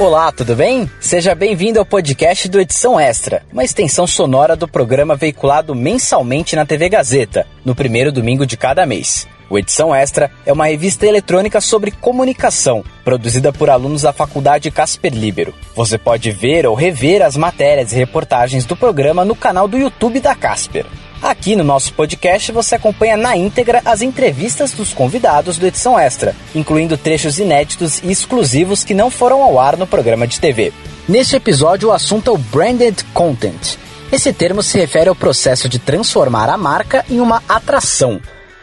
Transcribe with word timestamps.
Olá, 0.00 0.30
tudo 0.30 0.54
bem? 0.54 0.88
Seja 1.00 1.34
bem-vindo 1.34 1.80
ao 1.80 1.84
podcast 1.84 2.48
do 2.48 2.60
Edição 2.60 3.00
Extra, 3.00 3.42
uma 3.52 3.64
extensão 3.64 4.06
sonora 4.06 4.54
do 4.54 4.68
programa 4.68 5.16
veiculado 5.16 5.74
mensalmente 5.74 6.54
na 6.54 6.64
TV 6.64 6.88
Gazeta, 6.88 7.48
no 7.64 7.74
primeiro 7.74 8.12
domingo 8.12 8.46
de 8.46 8.56
cada 8.56 8.86
mês. 8.86 9.26
O 9.50 9.58
Edição 9.58 9.92
Extra 9.92 10.30
é 10.46 10.52
uma 10.52 10.66
revista 10.66 11.04
eletrônica 11.04 11.60
sobre 11.60 11.90
comunicação, 11.90 12.84
produzida 13.04 13.52
por 13.52 13.68
alunos 13.68 14.02
da 14.02 14.12
Faculdade 14.12 14.70
Casper 14.70 15.12
Libero. 15.12 15.52
Você 15.74 15.98
pode 15.98 16.30
ver 16.30 16.64
ou 16.64 16.76
rever 16.76 17.20
as 17.20 17.36
matérias 17.36 17.92
e 17.92 17.96
reportagens 17.96 18.64
do 18.64 18.76
programa 18.76 19.24
no 19.24 19.34
canal 19.34 19.66
do 19.66 19.76
YouTube 19.76 20.20
da 20.20 20.32
Casper. 20.32 20.86
Aqui 21.20 21.56
no 21.56 21.64
nosso 21.64 21.92
podcast 21.94 22.52
você 22.52 22.76
acompanha 22.76 23.16
na 23.16 23.36
íntegra 23.36 23.82
as 23.84 24.02
entrevistas 24.02 24.72
dos 24.72 24.94
convidados 24.94 25.58
do 25.58 25.66
Edição 25.66 25.98
Extra, 25.98 26.34
incluindo 26.54 26.96
trechos 26.96 27.40
inéditos 27.40 28.00
e 28.04 28.10
exclusivos 28.10 28.84
que 28.84 28.94
não 28.94 29.10
foram 29.10 29.42
ao 29.42 29.58
ar 29.58 29.76
no 29.76 29.86
programa 29.86 30.28
de 30.28 30.38
TV. 30.38 30.72
Neste 31.08 31.34
episódio, 31.34 31.88
o 31.88 31.92
assunto 31.92 32.30
é 32.30 32.34
o 32.34 32.38
Branded 32.38 33.04
Content. 33.12 33.76
Esse 34.12 34.32
termo 34.32 34.62
se 34.62 34.78
refere 34.78 35.08
ao 35.08 35.16
processo 35.16 35.68
de 35.68 35.80
transformar 35.80 36.48
a 36.48 36.56
marca 36.56 37.04
em 37.10 37.18
uma 37.18 37.42
atração. 37.48 38.20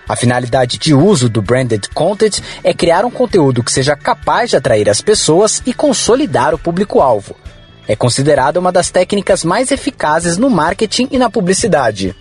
A 0.07 0.15
finalidade 0.15 0.77
de 0.77 0.93
uso 0.93 1.27
do 1.27 1.41
branded 1.41 1.89
content 1.93 2.39
é 2.63 2.73
criar 2.73 3.03
um 3.05 3.11
conteúdo 3.11 3.63
que 3.63 3.71
seja 3.71 3.95
capaz 3.95 4.51
de 4.51 4.55
atrair 4.55 4.89
as 4.89 5.01
pessoas 5.01 5.61
e 5.65 5.73
consolidar 5.73 6.53
o 6.53 6.59
público-alvo. 6.59 7.35
É 7.87 7.95
considerada 7.95 8.59
uma 8.59 8.71
das 8.71 8.89
técnicas 8.89 9.43
mais 9.43 9.71
eficazes 9.71 10.37
no 10.37 10.49
marketing 10.49 11.09
e 11.11 11.17
na 11.17 11.29
publicidade. 11.29 12.15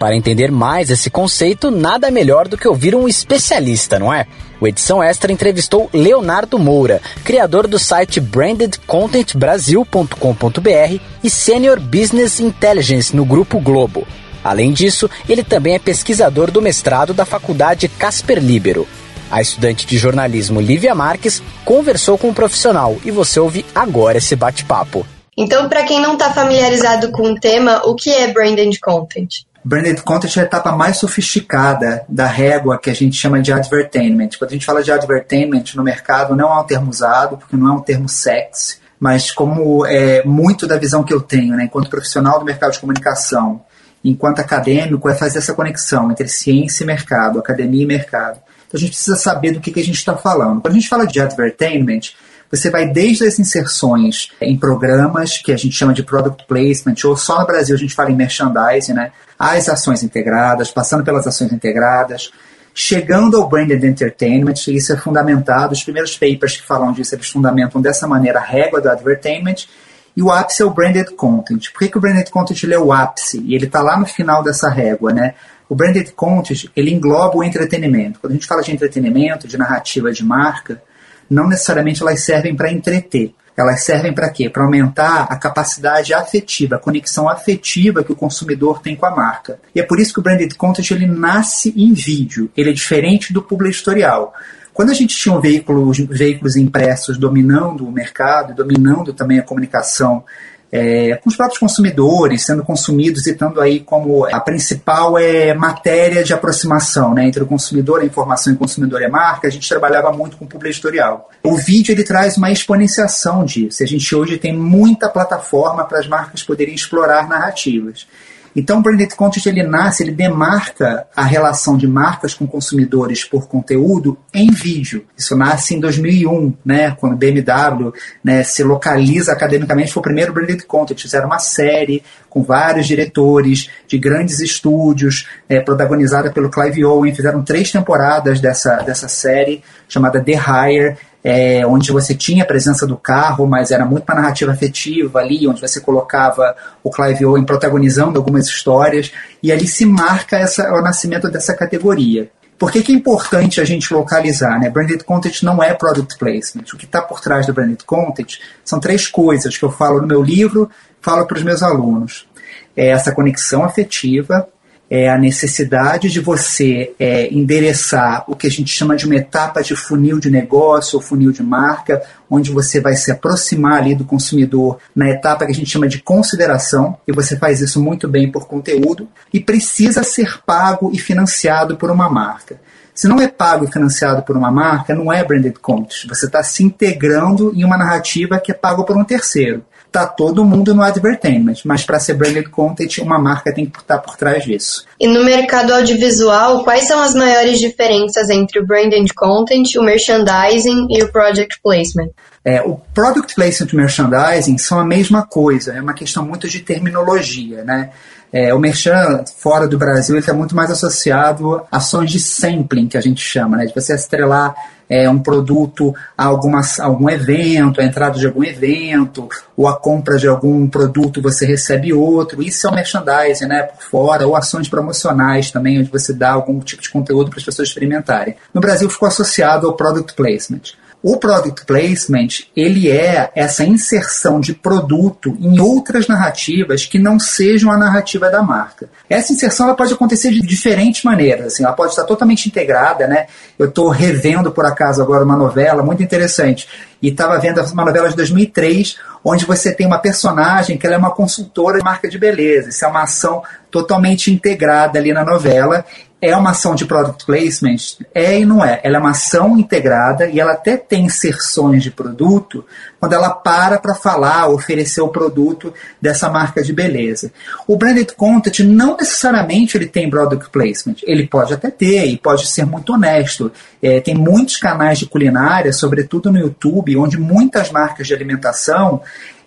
Para 0.00 0.16
entender 0.16 0.50
mais 0.50 0.88
esse 0.88 1.10
conceito, 1.10 1.70
nada 1.70 2.10
melhor 2.10 2.48
do 2.48 2.56
que 2.56 2.66
ouvir 2.66 2.94
um 2.94 3.06
especialista, 3.06 3.98
não 3.98 4.10
é? 4.10 4.26
O 4.58 4.66
Edição 4.66 5.02
Extra 5.02 5.30
entrevistou 5.30 5.90
Leonardo 5.92 6.58
Moura, 6.58 7.02
criador 7.22 7.66
do 7.66 7.78
site 7.78 8.18
brandedcontentbrasil.com.br 8.18 11.02
e 11.22 11.28
Senior 11.28 11.78
Business 11.78 12.40
Intelligence 12.40 13.14
no 13.14 13.26
Grupo 13.26 13.60
Globo. 13.60 14.08
Além 14.42 14.72
disso, 14.72 15.10
ele 15.28 15.44
também 15.44 15.74
é 15.74 15.78
pesquisador 15.78 16.50
do 16.50 16.62
mestrado 16.62 17.12
da 17.12 17.26
Faculdade 17.26 17.86
Casper 17.86 18.38
Libero. 18.38 18.88
A 19.30 19.42
estudante 19.42 19.86
de 19.86 19.98
jornalismo 19.98 20.62
Lívia 20.62 20.94
Marques 20.94 21.42
conversou 21.62 22.16
com 22.16 22.28
o 22.28 22.30
um 22.30 22.34
profissional 22.34 22.96
e 23.04 23.10
você 23.10 23.38
ouve 23.38 23.66
agora 23.74 24.16
esse 24.16 24.34
bate-papo. 24.34 25.06
Então, 25.36 25.68
para 25.68 25.82
quem 25.82 26.00
não 26.00 26.14
está 26.14 26.32
familiarizado 26.32 27.12
com 27.12 27.32
o 27.32 27.38
tema, 27.38 27.82
o 27.84 27.94
que 27.94 28.10
é 28.10 28.32
branded 28.32 28.80
content? 28.80 29.44
Branded 29.62 30.02
content 30.02 30.36
é 30.38 30.40
a 30.40 30.44
etapa 30.44 30.72
mais 30.72 30.96
sofisticada 30.96 32.04
da 32.08 32.26
régua 32.26 32.78
que 32.78 32.88
a 32.88 32.94
gente 32.94 33.16
chama 33.16 33.42
de 33.42 33.52
advertainment. 33.52 34.30
Quando 34.38 34.50
a 34.50 34.54
gente 34.54 34.64
fala 34.64 34.82
de 34.82 34.90
advertainment 34.90 35.64
no 35.74 35.82
mercado, 35.82 36.34
não 36.34 36.50
é 36.50 36.60
um 36.60 36.64
termo 36.64 36.90
usado, 36.90 37.36
porque 37.36 37.56
não 37.56 37.68
é 37.68 37.72
um 37.72 37.80
termo 37.80 38.08
sexy, 38.08 38.78
mas 38.98 39.30
como 39.30 39.84
é 39.84 40.24
muito 40.24 40.66
da 40.66 40.78
visão 40.78 41.02
que 41.02 41.12
eu 41.12 41.20
tenho, 41.20 41.56
né, 41.56 41.64
enquanto 41.64 41.90
profissional 41.90 42.38
do 42.38 42.44
mercado 42.44 42.72
de 42.72 42.80
comunicação, 42.80 43.62
enquanto 44.02 44.40
acadêmico, 44.40 45.08
é 45.10 45.14
fazer 45.14 45.38
essa 45.38 45.52
conexão 45.52 46.10
entre 46.10 46.26
ciência 46.26 46.82
e 46.82 46.86
mercado, 46.86 47.38
academia 47.38 47.82
e 47.82 47.86
mercado. 47.86 48.40
Então 48.66 48.78
a 48.78 48.80
gente 48.80 48.92
precisa 48.92 49.16
saber 49.16 49.52
do 49.52 49.60
que, 49.60 49.72
que 49.72 49.80
a 49.80 49.84
gente 49.84 49.98
está 49.98 50.16
falando. 50.16 50.62
Quando 50.62 50.72
a 50.72 50.78
gente 50.78 50.88
fala 50.88 51.06
de 51.06 51.20
advertainment, 51.20 52.12
você 52.50 52.70
vai 52.70 52.88
desde 52.88 53.24
as 53.26 53.38
inserções 53.38 54.30
em 54.40 54.56
programas, 54.56 55.38
que 55.38 55.52
a 55.52 55.56
gente 55.56 55.74
chama 55.74 55.92
de 55.92 56.02
product 56.02 56.46
placement, 56.46 56.96
ou 57.04 57.16
só 57.16 57.40
no 57.40 57.46
Brasil 57.46 57.76
a 57.76 57.78
gente 57.78 57.94
fala 57.94 58.10
em 58.10 58.16
merchandising, 58.16 58.94
né? 58.94 59.12
As 59.40 59.70
ações 59.70 60.02
integradas, 60.02 60.70
passando 60.70 61.02
pelas 61.02 61.26
ações 61.26 61.50
integradas, 61.50 62.30
chegando 62.74 63.38
ao 63.38 63.48
branded 63.48 63.82
entertainment, 63.82 64.68
isso 64.68 64.92
é 64.92 64.98
fundamentado. 64.98 65.72
Os 65.72 65.82
primeiros 65.82 66.14
papers 66.14 66.58
que 66.58 66.66
falam 66.66 66.92
disso, 66.92 67.14
eles 67.14 67.30
fundamentam 67.30 67.80
dessa 67.80 68.06
maneira 68.06 68.38
a 68.38 68.42
régua 68.42 68.82
do 68.82 68.90
advertainment. 68.90 69.66
E 70.14 70.22
o 70.22 70.30
ápice 70.30 70.60
é 70.60 70.66
o 70.66 70.70
branded 70.70 71.12
content. 71.12 71.72
Por 71.72 71.78
que, 71.78 71.88
que 71.88 71.96
o 71.96 72.00
branded 72.02 72.30
content 72.30 72.62
ele 72.62 72.74
é 72.74 72.78
o 72.78 72.92
ápice? 72.92 73.42
E 73.46 73.54
ele 73.54 73.64
está 73.64 73.80
lá 73.80 73.98
no 73.98 74.04
final 74.04 74.42
dessa 74.42 74.68
régua, 74.68 75.10
né? 75.10 75.32
O 75.70 75.74
branded 75.74 76.12
content, 76.12 76.66
ele 76.76 76.92
engloba 76.92 77.38
o 77.38 77.42
entretenimento. 77.42 78.20
Quando 78.20 78.32
a 78.32 78.34
gente 78.34 78.46
fala 78.46 78.60
de 78.60 78.72
entretenimento, 78.72 79.48
de 79.48 79.56
narrativa 79.56 80.12
de 80.12 80.22
marca, 80.22 80.82
não 81.30 81.48
necessariamente 81.48 82.02
elas 82.02 82.20
servem 82.20 82.54
para 82.54 82.70
entreter. 82.70 83.32
Elas 83.56 83.84
servem 83.84 84.14
para 84.14 84.30
quê? 84.30 84.48
Para 84.48 84.64
aumentar 84.64 85.24
a 85.24 85.36
capacidade 85.36 86.14
afetiva, 86.14 86.76
a 86.76 86.78
conexão 86.78 87.28
afetiva 87.28 88.02
que 88.02 88.12
o 88.12 88.16
consumidor 88.16 88.80
tem 88.80 88.96
com 88.96 89.06
a 89.06 89.14
marca. 89.14 89.58
E 89.74 89.80
é 89.80 89.82
por 89.82 90.00
isso 90.00 90.14
que 90.14 90.20
o 90.20 90.22
branded 90.22 90.54
content 90.54 90.90
ele 90.90 91.06
nasce 91.06 91.74
em 91.76 91.92
vídeo. 91.92 92.50
Ele 92.56 92.70
é 92.70 92.72
diferente 92.72 93.32
do 93.32 93.42
publi 93.42 93.68
editorial. 93.68 94.32
Quando 94.72 94.90
a 94.90 94.94
gente 94.94 95.16
tinha 95.16 95.38
veículos, 95.38 95.98
veículos 95.98 96.56
impressos 96.56 97.18
dominando 97.18 97.86
o 97.86 97.92
mercado, 97.92 98.54
dominando 98.54 99.12
também 99.12 99.38
a 99.38 99.42
comunicação 99.42 100.24
é, 100.72 101.16
com 101.16 101.28
os 101.28 101.36
próprios 101.36 101.58
consumidores 101.58 102.44
sendo 102.46 102.62
consumidos 102.62 103.26
e 103.26 103.32
estando 103.32 103.60
aí 103.60 103.80
como 103.80 104.24
a 104.26 104.40
principal 104.40 105.18
é, 105.18 105.52
matéria 105.52 106.22
de 106.22 106.32
aproximação 106.32 107.12
né, 107.12 107.26
entre 107.26 107.42
o 107.42 107.46
consumidor, 107.46 108.00
a 108.00 108.04
informação 108.04 108.52
e 108.52 108.56
o 108.56 108.58
consumidor 108.58 109.02
e 109.02 109.06
a 109.06 109.10
marca, 109.10 109.48
a 109.48 109.50
gente 109.50 109.68
trabalhava 109.68 110.12
muito 110.12 110.36
com 110.36 110.46
publi 110.46 110.70
editorial. 110.70 111.28
O 111.42 111.56
vídeo 111.56 111.92
ele 111.92 112.04
traz 112.04 112.36
uma 112.36 112.50
exponenciação 112.50 113.44
disso. 113.44 113.82
A 113.82 113.86
gente 113.86 114.14
hoje 114.14 114.38
tem 114.38 114.56
muita 114.56 115.08
plataforma 115.08 115.84
para 115.84 115.98
as 115.98 116.06
marcas 116.06 116.42
poderem 116.42 116.74
explorar 116.74 117.28
narrativas. 117.28 118.06
Então, 118.54 118.78
o 118.78 118.82
branded 118.82 119.14
content 119.14 119.46
ele 119.46 119.62
nasce, 119.62 120.02
ele 120.02 120.12
demarca 120.12 121.06
a 121.14 121.24
relação 121.24 121.76
de 121.76 121.86
marcas 121.86 122.34
com 122.34 122.46
consumidores 122.46 123.24
por 123.24 123.48
conteúdo 123.48 124.18
em 124.34 124.50
vídeo. 124.50 125.04
Isso 125.16 125.36
nasce 125.36 125.74
em 125.74 125.80
2001, 125.80 126.54
né, 126.64 126.90
quando 126.92 127.16
BMW 127.16 127.92
né, 128.22 128.42
se 128.42 128.62
localiza 128.62 129.32
academicamente, 129.32 129.92
foi 129.92 130.00
o 130.00 130.04
primeiro 130.04 130.32
branded 130.32 130.64
content. 130.66 131.00
Fizeram 131.00 131.26
uma 131.26 131.38
série 131.38 132.02
com 132.28 132.42
vários 132.42 132.86
diretores 132.86 133.68
de 133.86 133.98
grandes 133.98 134.40
estúdios, 134.40 135.28
é, 135.48 135.60
protagonizada 135.60 136.30
pelo 136.30 136.50
Clive 136.50 136.84
Owen. 136.84 137.14
Fizeram 137.14 137.42
três 137.42 137.70
temporadas 137.70 138.40
dessa, 138.40 138.76
dessa 138.76 139.08
série, 139.08 139.62
chamada 139.88 140.22
The 140.22 140.32
Hire 140.32 140.96
é, 141.22 141.66
onde 141.66 141.92
você 141.92 142.14
tinha 142.14 142.44
a 142.44 142.46
presença 142.46 142.86
do 142.86 142.96
carro, 142.96 143.46
mas 143.46 143.70
era 143.70 143.84
muito 143.84 144.04
uma 144.08 144.20
narrativa 144.20 144.52
afetiva 144.52 145.18
ali, 145.18 145.46
onde 145.46 145.60
você 145.60 145.80
colocava 145.80 146.54
o 146.82 146.90
Clive 146.90 147.26
Owen 147.26 147.44
protagonizando 147.44 148.18
algumas 148.18 148.46
histórias, 148.46 149.12
e 149.42 149.52
ali 149.52 149.66
se 149.66 149.84
marca 149.84 150.38
essa, 150.38 150.72
o 150.72 150.80
nascimento 150.80 151.30
dessa 151.30 151.54
categoria. 151.54 152.30
Por 152.58 152.70
que, 152.70 152.82
que 152.82 152.92
é 152.92 152.94
importante 152.94 153.58
a 153.58 153.64
gente 153.64 153.92
localizar? 153.92 154.58
Né? 154.60 154.68
Branded 154.68 155.02
Content 155.04 155.42
não 155.42 155.62
é 155.62 155.72
product 155.72 156.18
placement. 156.18 156.64
O 156.74 156.76
que 156.76 156.84
está 156.84 157.00
por 157.00 157.18
trás 157.18 157.46
do 157.46 157.54
Branded 157.54 157.82
Content 157.84 158.34
são 158.62 158.78
três 158.78 159.08
coisas 159.08 159.56
que 159.56 159.64
eu 159.64 159.70
falo 159.70 160.00
no 160.02 160.06
meu 160.06 160.22
livro, 160.22 160.70
falo 161.00 161.26
para 161.26 161.38
os 161.38 161.42
meus 161.42 161.62
alunos. 161.62 162.28
É 162.76 162.88
essa 162.88 163.12
conexão 163.12 163.64
afetiva, 163.64 164.46
é 164.90 165.08
a 165.08 165.16
necessidade 165.16 166.10
de 166.10 166.18
você 166.18 166.92
é, 166.98 167.32
endereçar 167.32 168.24
o 168.26 168.34
que 168.34 168.48
a 168.48 168.50
gente 168.50 168.74
chama 168.74 168.96
de 168.96 169.06
uma 169.06 169.14
etapa 169.14 169.62
de 169.62 169.76
funil 169.76 170.18
de 170.18 170.28
negócio 170.28 170.96
ou 170.96 171.02
funil 171.02 171.30
de 171.30 171.44
marca, 171.44 172.02
onde 172.28 172.50
você 172.50 172.80
vai 172.80 172.96
se 172.96 173.12
aproximar 173.12 173.78
ali 173.78 173.94
do 173.94 174.04
consumidor 174.04 174.78
na 174.94 175.08
etapa 175.08 175.46
que 175.46 175.52
a 175.52 175.54
gente 175.54 175.70
chama 175.70 175.86
de 175.86 176.02
consideração, 176.02 176.98
e 177.06 177.12
você 177.12 177.36
faz 177.36 177.60
isso 177.60 177.80
muito 177.80 178.08
bem 178.08 178.32
por 178.32 178.48
conteúdo, 178.48 179.08
e 179.32 179.38
precisa 179.38 180.02
ser 180.02 180.40
pago 180.44 180.90
e 180.92 180.98
financiado 180.98 181.76
por 181.76 181.88
uma 181.88 182.10
marca. 182.10 182.60
Se 182.92 183.06
não 183.06 183.20
é 183.20 183.28
pago 183.28 183.64
e 183.64 183.72
financiado 183.72 184.22
por 184.22 184.36
uma 184.36 184.50
marca, 184.50 184.94
não 184.94 185.12
é 185.12 185.22
branded 185.24 185.54
content. 185.60 186.08
Você 186.08 186.26
está 186.26 186.42
se 186.42 186.64
integrando 186.64 187.52
em 187.54 187.64
uma 187.64 187.78
narrativa 187.78 188.40
que 188.40 188.50
é 188.50 188.54
pago 188.54 188.84
por 188.84 188.96
um 188.96 189.04
terceiro 189.04 189.64
tá 189.90 190.06
todo 190.06 190.44
mundo 190.44 190.74
no 190.74 190.82
advertainment, 190.82 191.56
mas 191.64 191.84
para 191.84 191.98
ser 191.98 192.14
branded 192.14 192.48
content, 192.48 192.98
uma 192.98 193.18
marca 193.18 193.52
tem 193.52 193.66
que 193.66 193.78
estar 193.78 193.98
por 193.98 194.16
trás 194.16 194.44
disso. 194.44 194.84
E 194.98 195.06
no 195.06 195.24
mercado 195.24 195.72
audiovisual, 195.74 196.64
quais 196.64 196.84
são 196.84 197.00
as 197.00 197.14
maiores 197.14 197.58
diferenças 197.58 198.30
entre 198.30 198.60
o 198.60 198.66
branded 198.66 199.12
content, 199.14 199.74
o 199.76 199.82
merchandising 199.82 200.86
e 200.90 201.02
o 201.02 201.10
product 201.10 201.60
placement? 201.62 202.10
É, 202.44 202.62
o 202.62 202.80
product 202.94 203.34
placement 203.34 203.68
e 203.72 203.76
merchandising 203.76 204.56
são 204.56 204.78
a 204.78 204.84
mesma 204.84 205.26
coisa, 205.26 205.72
é 205.72 205.80
uma 205.80 205.92
questão 205.92 206.24
muito 206.24 206.48
de 206.48 206.60
terminologia, 206.60 207.64
né? 207.64 207.90
É, 208.32 208.54
o 208.54 208.58
merchan 208.58 209.24
fora 209.36 209.66
do 209.66 209.76
Brasil 209.76 210.16
está 210.16 210.32
muito 210.32 210.54
mais 210.54 210.70
associado 210.70 211.62
a 211.70 211.78
ações 211.78 212.10
de 212.10 212.20
sampling, 212.20 212.86
que 212.88 212.96
a 212.96 213.00
gente 213.00 213.20
chama, 213.20 213.56
né? 213.56 213.66
de 213.66 213.74
você 213.74 213.94
estrelar 213.94 214.54
é, 214.90 215.08
um 215.08 215.20
produto 215.20 215.94
a 216.18 216.24
alguma, 216.24 216.60
algum 216.80 217.08
evento, 217.08 217.80
a 217.80 217.84
entrada 217.84 218.18
de 218.18 218.26
algum 218.26 218.42
evento, 218.42 219.28
ou 219.56 219.68
a 219.68 219.78
compra 219.78 220.18
de 220.18 220.26
algum 220.26 220.68
produto 220.68 221.22
você 221.22 221.46
recebe 221.46 221.92
outro. 221.92 222.42
Isso 222.42 222.66
é 222.66 222.70
o 222.70 222.74
merchandising, 222.74 223.46
né, 223.46 223.62
por 223.62 223.82
fora, 223.82 224.26
ou 224.26 224.34
ações 224.34 224.68
promocionais 224.68 225.52
também, 225.52 225.78
onde 225.78 225.90
você 225.90 226.12
dá 226.12 226.32
algum 226.32 226.58
tipo 226.58 226.82
de 226.82 226.90
conteúdo 226.90 227.30
para 227.30 227.38
as 227.38 227.44
pessoas 227.44 227.68
experimentarem. 227.68 228.34
No 228.52 228.60
Brasil 228.60 228.90
ficou 228.90 229.06
associado 229.06 229.68
ao 229.68 229.74
product 229.74 230.14
placement. 230.14 230.74
O 231.02 231.16
product 231.16 231.64
placement, 231.64 232.28
ele 232.54 232.90
é 232.90 233.30
essa 233.34 233.64
inserção 233.64 234.38
de 234.38 234.52
produto 234.52 235.34
em 235.40 235.58
outras 235.58 236.06
narrativas 236.06 236.84
que 236.84 236.98
não 236.98 237.18
sejam 237.18 237.70
a 237.72 237.78
narrativa 237.78 238.28
da 238.28 238.42
marca. 238.42 238.90
Essa 239.08 239.32
inserção 239.32 239.66
ela 239.66 239.74
pode 239.74 239.94
acontecer 239.94 240.30
de 240.30 240.42
diferentes 240.42 241.02
maneiras, 241.02 241.54
assim, 241.54 241.64
ela 241.64 241.72
pode 241.72 241.92
estar 241.92 242.04
totalmente 242.04 242.46
integrada, 242.46 243.06
né? 243.06 243.26
Eu 243.58 243.68
estou 243.68 243.88
revendo 243.88 244.52
por 244.52 244.66
acaso 244.66 245.00
agora 245.00 245.24
uma 245.24 245.36
novela 245.36 245.82
muito 245.82 246.02
interessante 246.02 246.68
e 247.02 247.08
estava 247.08 247.38
vendo 247.38 247.60
uma 247.72 247.84
novela 247.84 248.08
de 248.08 248.16
2003, 248.16 248.98
onde 249.24 249.44
você 249.44 249.72
tem 249.72 249.86
uma 249.86 249.98
personagem 249.98 250.76
que 250.76 250.86
ela 250.86 250.96
é 250.96 250.98
uma 250.98 251.10
consultora 251.10 251.78
de 251.78 251.84
marca 251.84 252.08
de 252.08 252.18
beleza. 252.18 252.70
Isso 252.70 252.84
é 252.84 252.88
uma 252.88 253.02
ação 253.02 253.42
totalmente 253.70 254.32
integrada 254.32 254.98
ali 254.98 255.12
na 255.12 255.24
novela 255.24 255.84
é 256.22 256.36
uma 256.36 256.50
ação 256.50 256.74
de 256.74 256.84
product 256.84 257.24
placement? 257.24 257.76
É 258.14 258.38
e 258.38 258.44
não 258.44 258.64
é. 258.64 258.80
Ela 258.82 258.96
é 258.96 259.00
uma 259.00 259.10
ação 259.10 259.56
integrada 259.56 260.28
e 260.28 260.38
ela 260.38 260.52
até 260.52 260.76
tem 260.76 261.06
inserções 261.06 261.82
de 261.82 261.90
produto 261.90 262.64
quando 263.00 263.14
ela 263.14 263.30
para 263.30 263.78
para 263.78 263.94
falar, 263.94 264.48
oferecer 264.48 265.00
o 265.00 265.08
produto 265.08 265.72
dessa 266.00 266.28
marca 266.28 266.62
de 266.62 266.72
beleza. 266.72 267.32
O 267.66 267.76
branded 267.76 268.12
content 268.14 268.60
não 268.60 268.96
necessariamente 268.96 269.76
ele 269.76 269.86
tem 269.86 270.10
product 270.10 270.50
placement. 270.50 270.96
Ele 271.04 271.26
pode 271.26 271.54
até 271.54 271.70
ter 271.70 272.04
e 272.04 272.18
pode 272.18 272.46
ser 272.46 272.66
muito 272.66 272.92
honesto. 272.92 273.50
É, 273.82 274.00
tem 274.00 274.14
muitos 274.14 274.58
canais 274.58 274.98
de 274.98 275.06
culinária, 275.06 275.72
sobretudo 275.72 276.30
no 276.30 276.38
YouTube, 276.38 276.96
onde 276.98 277.18
muitas 277.18 277.70
marcas 277.70 278.06
de 278.06 278.12
alimentação 278.12 279.00